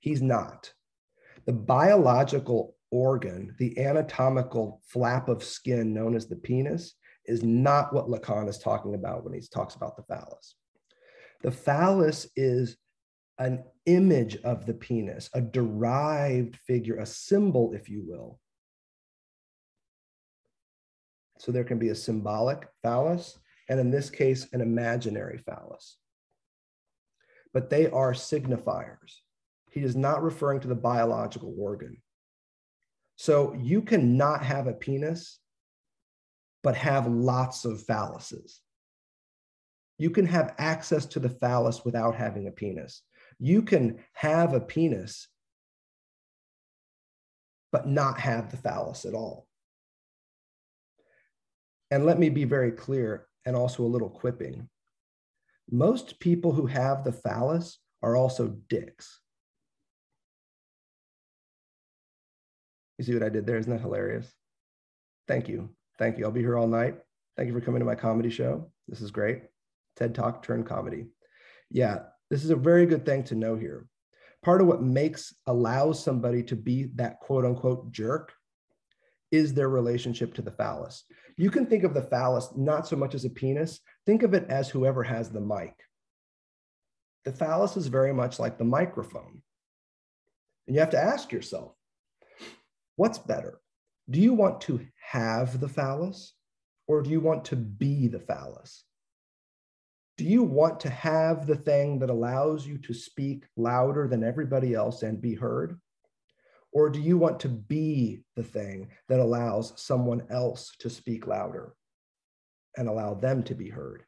[0.00, 0.72] He's not.
[1.46, 8.08] The biological organ, the anatomical flap of skin known as the penis, is not what
[8.08, 10.54] Lacan is talking about when he talks about the phallus.
[11.42, 12.76] The phallus is
[13.38, 18.38] an image of the penis, a derived figure, a symbol, if you will.
[21.38, 25.96] So there can be a symbolic phallus and in this case, an imaginary phallus.
[27.54, 29.14] But they are signifiers.
[29.70, 31.98] He is not referring to the biological organ.
[33.16, 35.38] So you cannot have a penis,
[36.62, 38.58] but have lots of phalluses.
[39.98, 43.02] You can have access to the phallus without having a penis.
[43.42, 45.26] You can have a penis,
[47.72, 49.48] but not have the phallus at all.
[51.90, 54.68] And let me be very clear and also a little quipping.
[55.68, 59.18] Most people who have the phallus are also dicks.
[62.96, 63.58] You see what I did there?
[63.58, 64.32] Isn't that hilarious?
[65.26, 65.70] Thank you.
[65.98, 66.26] Thank you.
[66.26, 66.96] I'll be here all night.
[67.36, 68.70] Thank you for coming to my comedy show.
[68.86, 69.42] This is great.
[69.96, 71.06] TED Talk turn comedy.
[71.70, 72.02] Yeah,
[72.32, 73.86] this is a very good thing to know here.
[74.42, 78.32] Part of what makes allows somebody to be that quote unquote jerk
[79.30, 81.04] is their relationship to the phallus.
[81.36, 84.46] You can think of the phallus not so much as a penis, think of it
[84.48, 85.74] as whoever has the mic.
[87.26, 89.42] The phallus is very much like the microphone.
[90.66, 91.74] And you have to ask yourself,
[92.96, 93.60] what's better?
[94.08, 94.80] Do you want to
[95.10, 96.32] have the phallus
[96.88, 98.84] or do you want to be the phallus?
[100.22, 104.72] Do you want to have the thing that allows you to speak louder than everybody
[104.72, 105.80] else and be heard?
[106.70, 111.74] Or do you want to be the thing that allows someone else to speak louder
[112.76, 114.04] and allow them to be heard?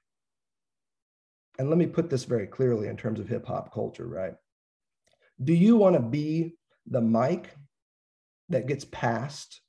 [1.59, 4.35] And let me put this very clearly in terms of hip hop culture, right?
[5.43, 6.55] Do you want to be
[6.87, 7.57] the mic
[8.51, 9.63] that gets passed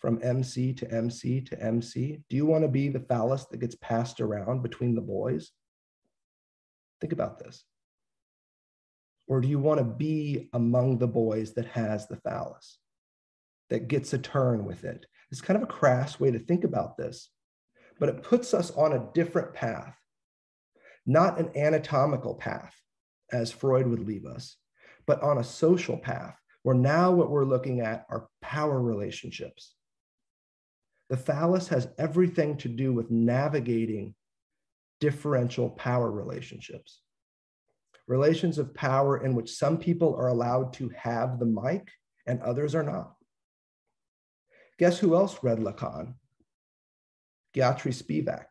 [0.00, 2.24] from MC to MC to MC?
[2.28, 5.52] Do you want to be the phallus that gets passed around between the boys?
[7.02, 7.64] Think about this.
[9.26, 12.78] Or do you want to be among the boys that has the phallus,
[13.70, 15.06] that gets a turn with it?
[15.32, 17.28] It's kind of a crass way to think about this,
[17.98, 19.96] but it puts us on a different path,
[21.04, 22.72] not an anatomical path,
[23.32, 24.56] as Freud would leave us,
[25.04, 29.74] but on a social path, where now what we're looking at are power relationships.
[31.10, 34.14] The phallus has everything to do with navigating
[35.02, 37.00] differential power relationships
[38.06, 41.88] relations of power in which some people are allowed to have the mic
[42.26, 43.14] and others are not.
[44.78, 46.14] Guess who else read Lacan?
[47.54, 48.46] Gayatri Spivak,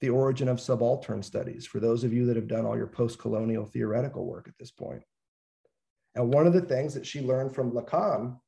[0.00, 3.66] The Origin of Subaltern Studies, for those of you that have done all your post-colonial
[3.66, 5.02] theoretical work at this point.
[6.14, 8.38] And one of the things that she learned from Lacan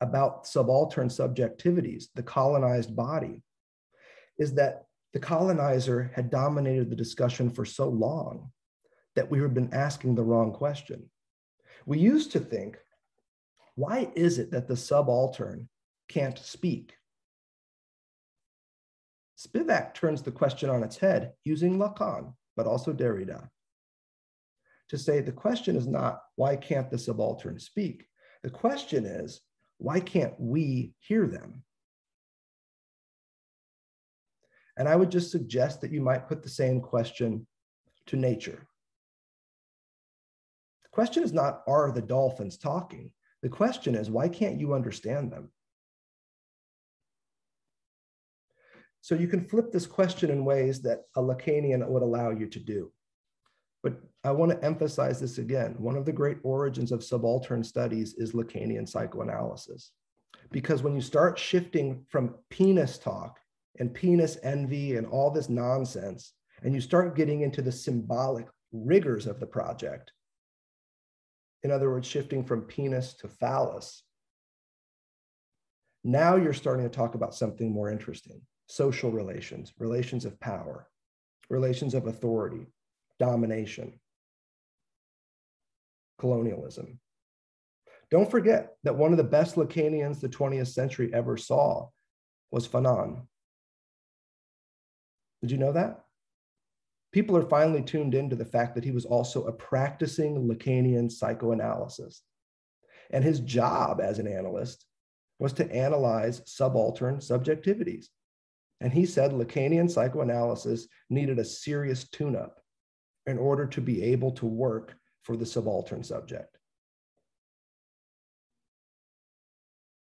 [0.00, 3.42] about subaltern subjectivities, the colonized body,
[4.38, 8.50] is that the colonizer had dominated the discussion for so long
[9.16, 11.10] that we had been asking the wrong question.
[11.86, 12.78] We used to think,
[13.74, 15.68] why is it that the subaltern
[16.08, 16.94] can't speak?
[19.38, 23.48] Spivak turns the question on its head using Lacan, but also Derrida,
[24.90, 28.06] to say the question is not, why can't the subaltern speak?
[28.42, 29.40] The question is,
[29.78, 31.62] why can't we hear them?
[34.80, 37.46] And I would just suggest that you might put the same question
[38.06, 38.66] to nature.
[40.84, 43.10] The question is not, are the dolphins talking?
[43.42, 45.50] The question is, why can't you understand them?
[49.02, 52.58] So you can flip this question in ways that a Lacanian would allow you to
[52.58, 52.90] do.
[53.82, 55.74] But I want to emphasize this again.
[55.76, 59.90] One of the great origins of subaltern studies is Lacanian psychoanalysis.
[60.50, 63.39] Because when you start shifting from penis talk
[63.78, 69.26] and penis envy and all this nonsense, and you start getting into the symbolic rigors
[69.26, 70.12] of the project,
[71.62, 74.02] in other words, shifting from penis to phallus.
[76.02, 80.86] Now you're starting to talk about something more interesting social relations, relations of power,
[81.48, 82.68] relations of authority,
[83.18, 83.98] domination,
[86.20, 87.00] colonialism.
[88.12, 91.88] Don't forget that one of the best Lacanians the 20th century ever saw
[92.52, 93.26] was Fanon.
[95.40, 96.04] Did you know that?
[97.12, 102.22] people are finally tuned into the fact that he was also a practicing Lacanian psychoanalyst.
[103.10, 104.86] And his job as an analyst
[105.38, 108.06] was to analyze subaltern subjectivities.
[108.80, 112.60] And he said Lacanian psychoanalysis needed a serious tune up
[113.26, 116.56] in order to be able to work for the subaltern subject.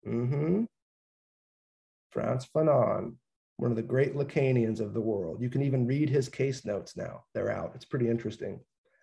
[0.07, 0.65] Mm-hmm.
[2.11, 3.15] Frantz Fanon
[3.57, 5.41] one of the great Lacanians of the world.
[5.41, 7.25] You can even read his case notes now.
[7.35, 7.73] They're out.
[7.75, 8.61] It's pretty interesting.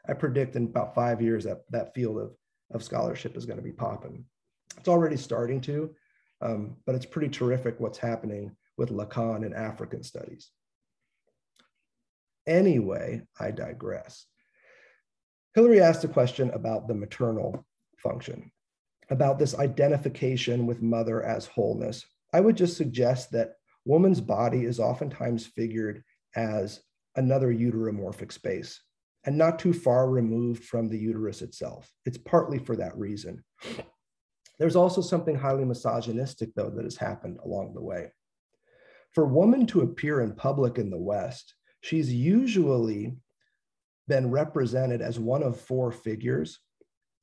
[0.07, 2.31] I predict in about five years that that field of,
[2.73, 4.25] of scholarship is going to be popping.
[4.77, 5.93] It's already starting to,
[6.41, 10.49] um, but it's pretty terrific what's happening with Lacan and African studies.
[12.47, 14.25] Anyway, I digress.
[15.53, 17.65] Hillary asked a question about the maternal
[17.97, 18.51] function,
[19.09, 22.05] about this identification with mother as wholeness.
[22.33, 23.55] I would just suggest that
[23.85, 26.03] woman's body is oftentimes figured
[26.35, 26.81] as
[27.15, 28.81] another uteromorphic space
[29.25, 31.91] and not too far removed from the uterus itself.
[32.05, 33.43] It's partly for that reason.
[34.57, 38.11] There's also something highly misogynistic, though, that has happened along the way.
[39.11, 43.17] For woman to appear in public in the West, she's usually
[44.07, 46.59] been represented as one of four figures,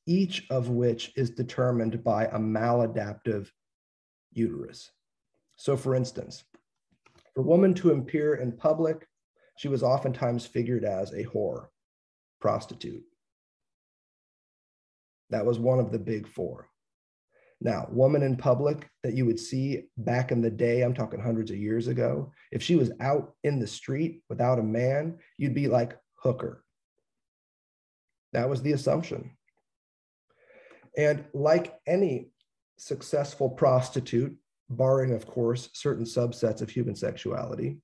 [0.07, 3.51] each of which is determined by a maladaptive
[4.33, 4.91] uterus.
[5.59, 6.45] So, for instance,
[7.35, 9.07] for a woman to appear in public,
[9.57, 11.67] she was oftentimes figured as a whore,
[12.41, 13.03] prostitute.
[15.31, 16.69] That was one of the big four.
[17.61, 21.51] Now, woman in public that you would see back in the day, I'm talking hundreds
[21.51, 25.67] of years ago, if she was out in the street without a man, you'd be
[25.67, 26.63] like hooker.
[28.33, 29.33] That was the assumption.
[30.97, 32.31] And like any
[32.77, 34.37] successful prostitute,
[34.71, 37.79] barring, of course, certain subsets of human sexuality,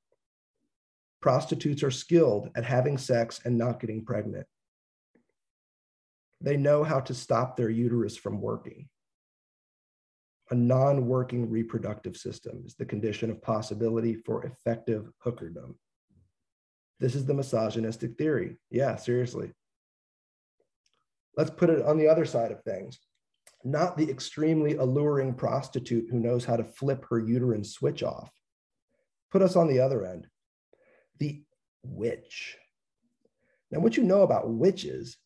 [1.20, 4.46] prostitutes are skilled at having sex and not getting pregnant.
[6.40, 8.88] They know how to stop their uterus from working.
[10.50, 15.74] A non working reproductive system is the condition of possibility for effective hookerdom.
[17.00, 18.58] This is the misogynistic theory.
[18.70, 19.52] Yeah, seriously.
[21.36, 22.98] Let's put it on the other side of things.
[23.64, 28.30] Not the extremely alluring prostitute who knows how to flip her uterine switch off.
[29.30, 30.28] Put us on the other end.
[31.18, 31.42] The
[31.82, 32.56] witch.
[33.70, 35.16] Now, what you know about witches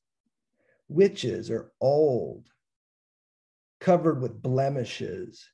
[0.89, 2.49] Witches are old,
[3.79, 5.47] covered with blemishes.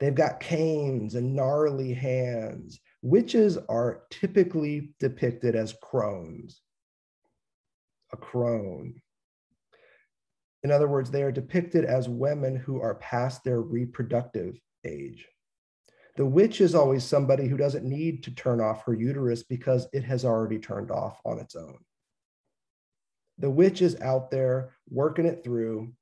[0.00, 2.80] They've got canes and gnarly hands.
[3.02, 6.62] Witches are typically depicted as crones.
[8.12, 9.02] A crone.
[10.66, 15.28] In other words, they are depicted as women who are past their reproductive age.
[16.16, 20.02] The witch is always somebody who doesn't need to turn off her uterus because it
[20.02, 21.78] has already turned off on its own.
[23.38, 25.92] The witch is out there working it through,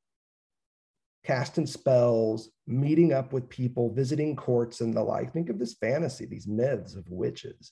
[1.27, 5.35] casting spells, meeting up with people, visiting courts and the like.
[5.35, 7.71] Think of this fantasy, these myths of witches.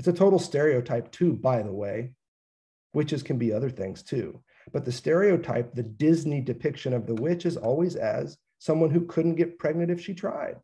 [0.00, 2.14] It's a total stereotype, too, by the way.
[2.92, 4.42] Witches can be other things, too.
[4.72, 9.34] But the stereotype, the Disney depiction of the witch is always as someone who couldn't
[9.34, 10.56] get pregnant if she tried.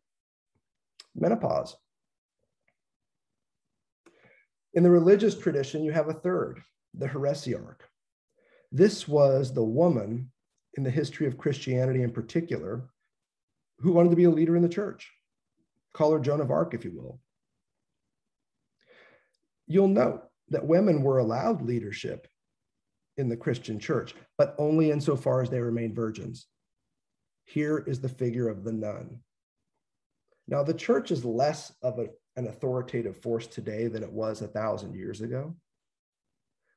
[1.14, 1.76] Menopause.
[4.74, 6.62] In the religious tradition, you have a third,
[6.94, 7.80] the heresiarch.
[8.70, 10.30] This was the woman
[10.74, 12.88] in the history of Christianity in particular
[13.78, 15.10] who wanted to be a leader in the church.
[15.92, 17.20] Call her Joan of Arc, if you will.
[19.66, 22.26] You'll note that women were allowed leadership
[23.18, 26.46] in the Christian church, but only insofar as they remain virgins.
[27.44, 29.20] Here is the figure of the nun.
[30.46, 32.06] Now, the church is less of a,
[32.36, 35.54] an authoritative force today than it was a thousand years ago.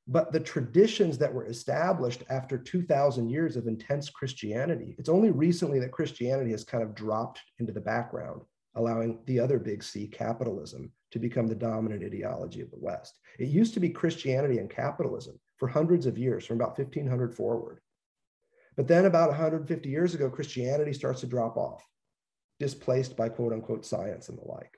[0.08, 5.80] But the traditions that were established after 2,000 years of intense Christianity, it's only recently
[5.80, 8.42] that Christianity has kind of dropped into the background,
[8.76, 13.20] allowing the other big C, capitalism, to become the dominant ideology of the West.
[13.38, 17.82] It used to be Christianity and capitalism for hundreds of years, from about 1500 forward.
[18.76, 21.86] But then, about 150 years ago, Christianity starts to drop off,
[22.60, 24.76] displaced by quote unquote science and the like.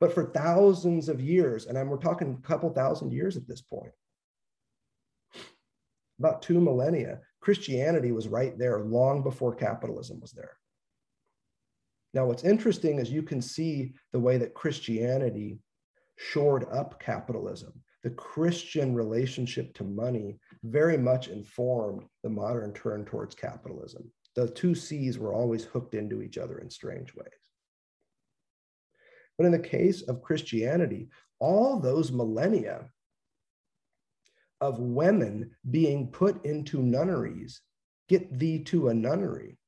[0.00, 3.92] But for thousands of years, and we're talking a couple thousand years at this point,
[6.18, 10.56] about two millennia, Christianity was right there long before capitalism was there.
[12.14, 15.58] Now, what's interesting is you can see the way that Christianity
[16.16, 17.82] shored up capitalism.
[18.04, 24.10] The Christian relationship to money very much informed the modern turn towards capitalism.
[24.36, 27.26] The two C's were always hooked into each other in strange ways.
[29.36, 31.08] But in the case of Christianity,
[31.40, 32.90] all those millennia
[34.60, 37.60] of women being put into nunneries
[38.08, 39.58] get thee to a nunnery.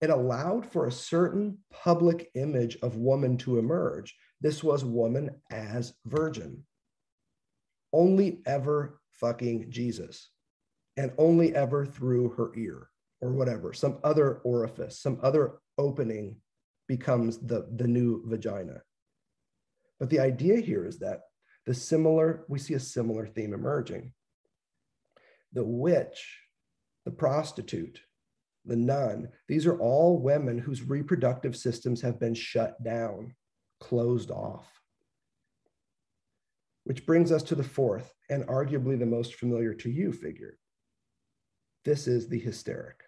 [0.00, 4.16] It allowed for a certain public image of woman to emerge.
[4.40, 6.64] This was woman as virgin.
[7.92, 10.30] Only ever fucking Jesus,
[10.96, 12.88] and only ever through her ear
[13.20, 16.36] or whatever, some other orifice, some other opening
[16.88, 18.82] becomes the, the new vagina.
[19.98, 21.20] But the idea here is that
[21.66, 24.12] the similar, we see a similar theme emerging.
[25.52, 26.40] The witch,
[27.04, 28.00] the prostitute,
[28.64, 33.34] the nun, these are all women whose reproductive systems have been shut down,
[33.80, 34.68] closed off.
[36.84, 40.58] Which brings us to the fourth and arguably the most familiar to you figure.
[41.84, 43.02] This is the hysteric.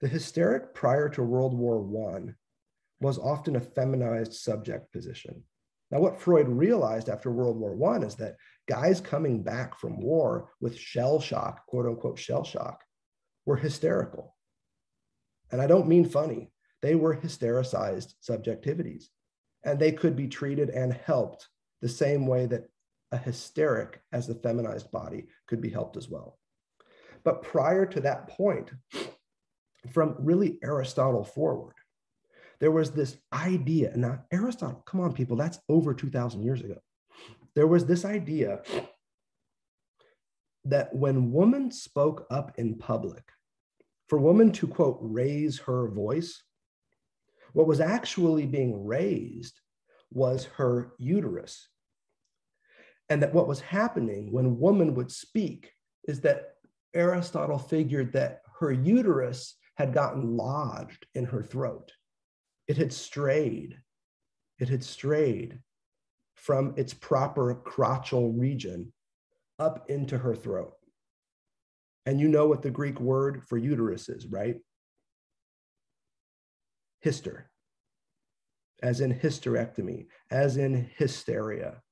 [0.00, 2.34] The hysteric prior to World War I
[3.00, 5.42] was often a feminized subject position.
[5.90, 8.36] Now, what Freud realized after World War I is that
[8.68, 12.82] guys coming back from war with shell shock, quote unquote, shell shock,
[13.44, 14.36] were hysterical.
[15.50, 19.06] And I don't mean funny, they were hystericized subjectivities.
[19.64, 21.48] And they could be treated and helped
[21.82, 22.68] the same way that
[23.12, 26.38] a hysteric as the feminized body could be helped as well.
[27.24, 28.70] But prior to that point,
[29.92, 31.74] from really Aristotle forward,
[32.60, 33.92] there was this idea.
[33.96, 36.78] Now, Aristotle, come on, people, that's over 2,000 years ago.
[37.54, 38.62] There was this idea
[40.64, 43.24] that when woman spoke up in public,
[44.08, 46.42] for woman to quote, raise her voice,
[47.52, 49.60] what was actually being raised
[50.10, 51.68] was her uterus.
[53.08, 55.72] And that what was happening when woman would speak
[56.04, 56.54] is that
[56.94, 61.92] Aristotle figured that her uterus had gotten lodged in her throat.
[62.68, 63.78] It had strayed.
[64.58, 65.58] It had strayed
[66.34, 68.92] from its proper crotchal region
[69.58, 70.74] up into her throat.
[72.06, 74.56] And you know what the Greek word for uterus is, right?
[77.04, 77.44] Hyster,
[78.82, 81.82] as in hysterectomy, as in hysteria.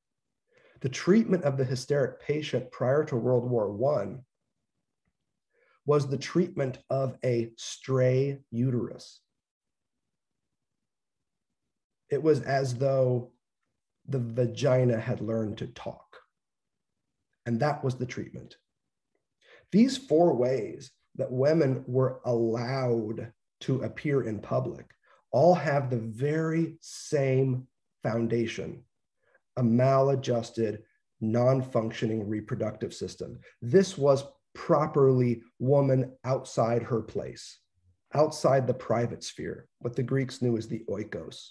[0.80, 4.16] The treatment of the hysteric patient prior to World War I
[5.86, 9.20] was the treatment of a stray uterus.
[12.10, 13.32] It was as though
[14.06, 16.18] the vagina had learned to talk.
[17.46, 18.56] And that was the treatment.
[19.72, 24.86] These four ways that women were allowed to appear in public
[25.30, 27.66] all have the very same
[28.02, 28.84] foundation
[29.56, 30.82] a maladjusted,
[31.20, 33.40] non functioning reproductive system.
[33.60, 34.24] This was
[34.54, 37.58] properly woman outside her place,
[38.14, 41.50] outside the private sphere, what the Greeks knew as the oikos,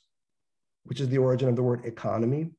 [0.85, 2.49] which is the origin of the word economy,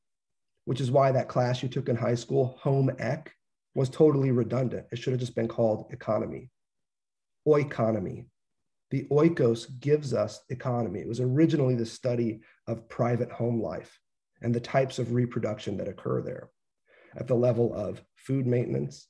[0.65, 3.31] which is why that class you took in high school, home ec,
[3.73, 4.85] was totally redundant.
[4.91, 6.51] It should have just been called economy.
[7.47, 8.27] Oikonomy.
[8.91, 10.99] The oikos gives us economy.
[11.01, 13.99] It was originally the study of private home life
[14.41, 16.49] and the types of reproduction that occur there
[17.15, 19.07] at the level of food maintenance,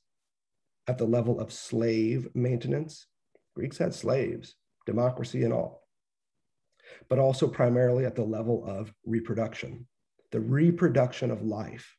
[0.86, 3.06] at the level of slave maintenance.
[3.54, 4.54] Greeks had slaves,
[4.86, 5.86] democracy and all,
[7.08, 9.86] but also primarily at the level of reproduction,
[10.30, 11.96] the reproduction of life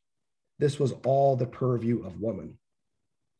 [0.62, 2.56] this was all the purview of woman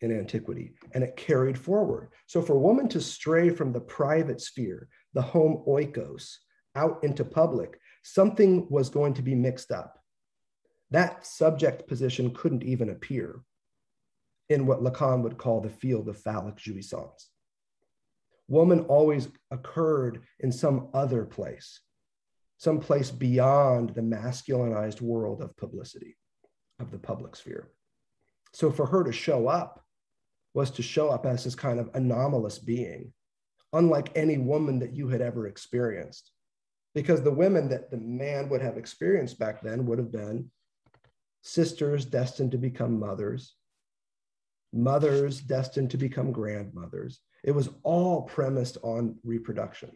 [0.02, 2.10] in antiquity, and it carried forward.
[2.26, 6.36] So, for woman to stray from the private sphere, the home oikos,
[6.74, 9.98] out into public, something was going to be mixed up.
[10.90, 13.42] That subject position couldn't even appear
[14.48, 17.28] in what Lacan would call the field of phallic jouissance.
[18.48, 21.80] Woman always occurred in some other place,
[22.58, 26.16] some place beyond the masculinized world of publicity
[26.78, 27.70] of the public sphere.
[28.52, 29.82] So for her to show up
[30.54, 33.12] was to show up as this kind of anomalous being,
[33.72, 36.30] unlike any woman that you had ever experienced.
[36.94, 40.50] Because the women that the man would have experienced back then would have been
[41.42, 43.54] sisters destined to become mothers,
[44.72, 47.20] mothers destined to become grandmothers.
[47.42, 49.90] It was all premised on reproduction,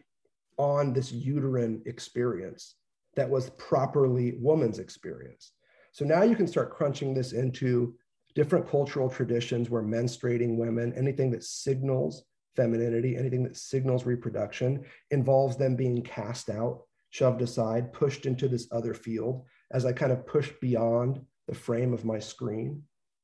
[0.57, 2.75] on this uterine experience
[3.15, 5.51] that was properly woman's experience.
[5.91, 7.95] So now you can start crunching this into
[8.37, 12.23] different cultural traditions where menstruating women, anything that signals
[12.55, 18.67] femininity, anything that signals reproduction, involves them being cast out, shoved aside, pushed into this
[18.71, 22.83] other field as I kind of push beyond the frame of my screen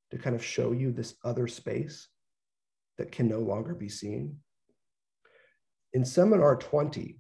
[0.10, 2.08] to kind of show you this other space
[2.98, 4.38] that can no longer be seen.
[5.94, 7.20] In seminar 20,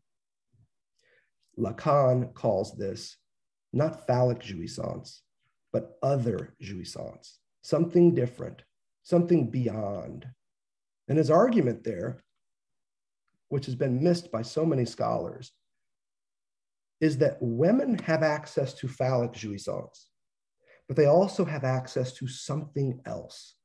[1.60, 3.18] Lacan calls this
[3.72, 5.20] not phallic jouissance,
[5.72, 8.62] but other jouissance, something different,
[9.02, 10.28] something beyond.
[11.08, 12.24] And his argument there,
[13.50, 15.52] which has been missed by so many scholars,
[17.02, 20.06] is that women have access to phallic jouissance,
[20.88, 23.56] but they also have access to something else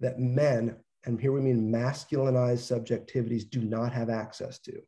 [0.00, 4.80] that men, and here we mean masculinized subjectivities, do not have access to.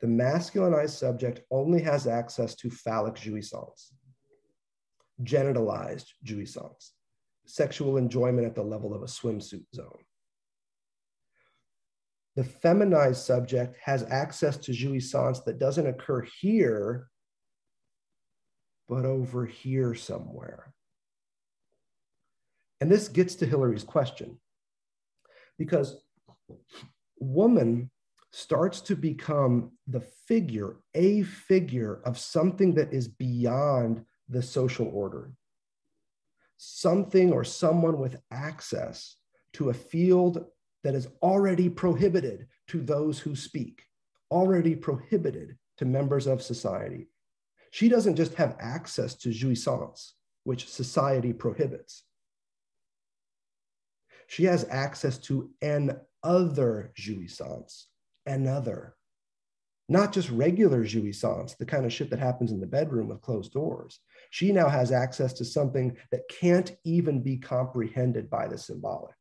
[0.00, 3.92] The masculinized subject only has access to phallic jouissance
[5.22, 6.92] genitalized jouissance,
[7.54, 10.04] sexual enjoyment at the level of a swimsuit zone.
[12.36, 17.08] The feminized subject has access to jouissance that doesn't occur here,
[18.88, 20.72] but over here somewhere.
[22.80, 24.38] And this gets to Hillary's question
[25.58, 26.02] because
[27.18, 27.90] woman
[28.32, 35.32] starts to become the figure, a figure of something that is beyond the social order.
[36.62, 39.16] Something or someone with access
[39.54, 40.44] to a field
[40.84, 43.82] that is already prohibited to those who speak,
[44.30, 47.08] already prohibited to members of society.
[47.70, 50.12] She doesn't just have access to jouissance,
[50.44, 52.04] which society prohibits.
[54.26, 57.86] She has access to an other jouissance,
[58.26, 58.96] another,
[59.88, 63.54] not just regular jouissance, the kind of shit that happens in the bedroom with closed
[63.54, 63.98] doors.
[64.30, 69.14] She now has access to something that can't even be comprehended by the symbolic.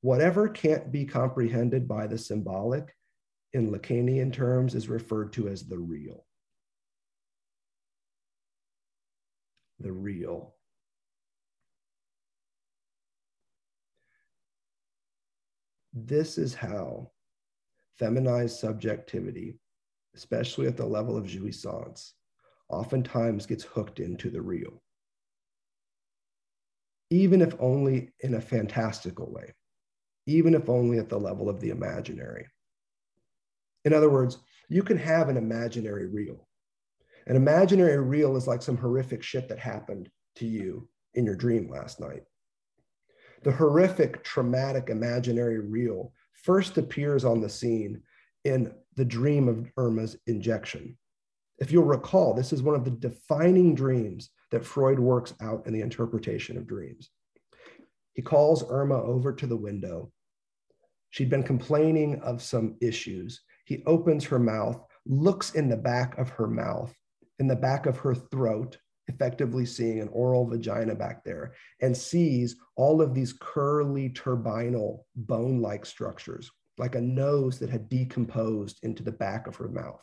[0.00, 2.94] Whatever can't be comprehended by the symbolic
[3.52, 6.24] in Lacanian terms is referred to as the real.
[9.80, 10.54] the real.
[15.92, 17.10] This is how
[17.98, 19.58] feminized subjectivity,
[20.14, 22.12] especially at the level of jouissance,
[22.70, 24.82] oftentimes gets hooked into the real,
[27.10, 29.52] even if only in a fantastical way,
[30.26, 32.46] even if only at the level of the imaginary.
[33.84, 36.46] In other words, you can have an imaginary real.
[37.26, 41.68] An imaginary real is like some horrific shit that happened to you in your dream
[41.68, 42.22] last night.
[43.42, 48.02] The horrific, traumatic imaginary real first appears on the scene
[48.44, 50.96] in the dream of Irma's injection.
[51.60, 55.74] If you'll recall, this is one of the defining dreams that Freud works out in
[55.74, 57.10] the interpretation of dreams.
[58.14, 60.10] He calls Irma over to the window.
[61.10, 63.42] She'd been complaining of some issues.
[63.66, 66.94] He opens her mouth, looks in the back of her mouth,
[67.38, 71.52] in the back of her throat, effectively seeing an oral vagina back there,
[71.82, 77.88] and sees all of these curly turbinal bone like structures, like a nose that had
[77.88, 80.02] decomposed into the back of her mouth.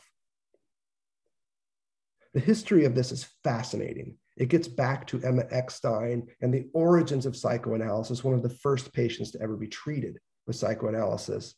[2.34, 4.16] The history of this is fascinating.
[4.36, 8.92] It gets back to Emma Eckstein and the origins of psychoanalysis, one of the first
[8.92, 11.54] patients to ever be treated with psychoanalysis,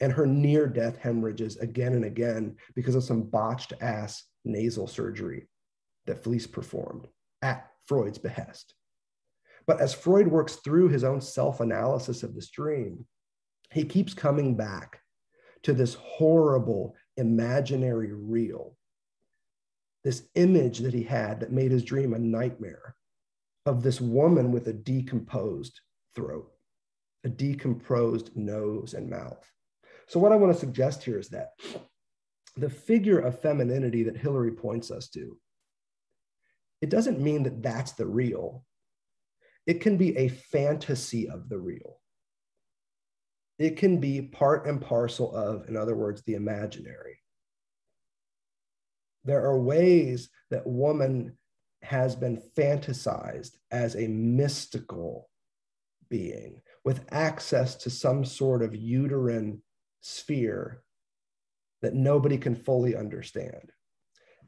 [0.00, 5.48] and her near death hemorrhages again and again because of some botched ass nasal surgery
[6.06, 7.08] that Fliess performed
[7.42, 8.74] at Freud's behest.
[9.66, 13.06] But as Freud works through his own self analysis of this dream,
[13.70, 15.00] he keeps coming back
[15.62, 18.76] to this horrible imaginary real,
[20.04, 22.94] this image that he had that made his dream a nightmare
[23.66, 25.80] of this woman with a decomposed
[26.14, 26.52] throat,
[27.24, 29.50] a decomposed nose and mouth.
[30.06, 31.52] So, what I want to suggest here is that
[32.56, 35.36] the figure of femininity that Hillary points us to
[36.84, 38.62] it doesn't mean that that's the real.
[39.66, 41.98] It can be a fantasy of the real.
[43.58, 47.20] It can be part and parcel of, in other words, the imaginary.
[49.24, 51.36] There are ways that woman
[51.82, 55.28] has been fantasized as a mystical
[56.08, 59.62] being with access to some sort of uterine
[60.00, 60.82] sphere
[61.82, 63.72] that nobody can fully understand.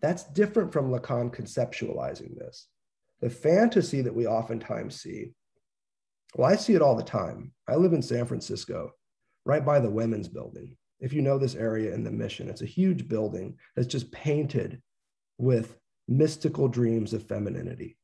[0.01, 2.69] That's different from Lacan conceptualizing this.
[3.21, 5.33] The fantasy that we oftentimes see,
[6.35, 7.53] well, I see it all the time.
[7.69, 8.93] I live in San Francisco,
[9.47, 10.77] right by the women's building.
[11.01, 14.81] If you know this area in the mission, it's a huge building that's just painted
[15.39, 15.77] with
[16.09, 17.97] mystical dreams of femininity.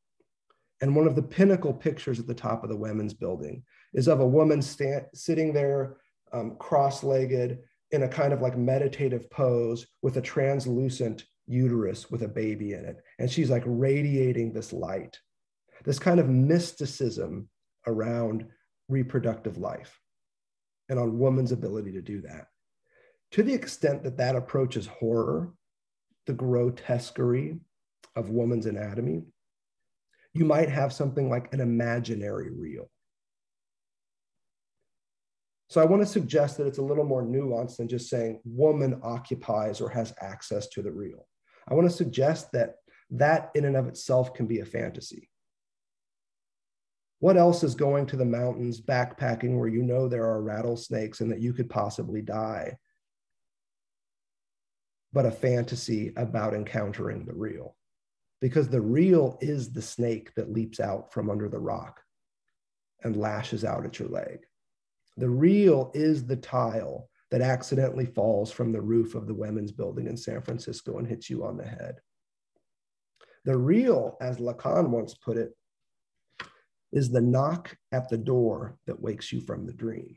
[0.81, 3.63] And one of the pinnacle pictures at the top of the women's building
[3.95, 5.99] is of a woman stand, sitting there
[6.33, 7.61] um, cross legged
[7.93, 12.85] in a kind of like meditative pose with a translucent uterus with a baby in
[12.85, 12.97] it.
[13.19, 15.19] And she's like radiating this light,
[15.85, 17.49] this kind of mysticism
[17.87, 18.47] around
[18.89, 20.01] reproductive life
[20.89, 22.47] and on woman's ability to do that.
[23.33, 25.53] To the extent that that approaches horror,
[26.27, 27.59] the grotesquerie
[28.15, 29.23] of woman's anatomy,
[30.35, 32.91] you might have something like an imaginary real.
[35.69, 39.01] So I want to suggest that it's a little more nuanced than just saying woman
[39.03, 41.27] occupies or has access to the real.
[41.67, 42.75] I want to suggest that
[43.13, 45.31] that in and of itself can be a fantasy.
[47.21, 51.31] What else is going to the mountains backpacking where you know there are rattlesnakes and
[51.31, 52.77] that you could possibly die,
[55.13, 57.77] but a fantasy about encountering the real?
[58.41, 62.01] Because the real is the snake that leaps out from under the rock
[63.05, 64.41] and lashes out at your leg.
[65.17, 70.07] The real is the tile that accidentally falls from the roof of the women's building
[70.07, 71.97] in San Francisco and hits you on the head.
[73.45, 75.57] The real, as Lacan once put it,
[76.93, 80.17] is the knock at the door that wakes you from the dream.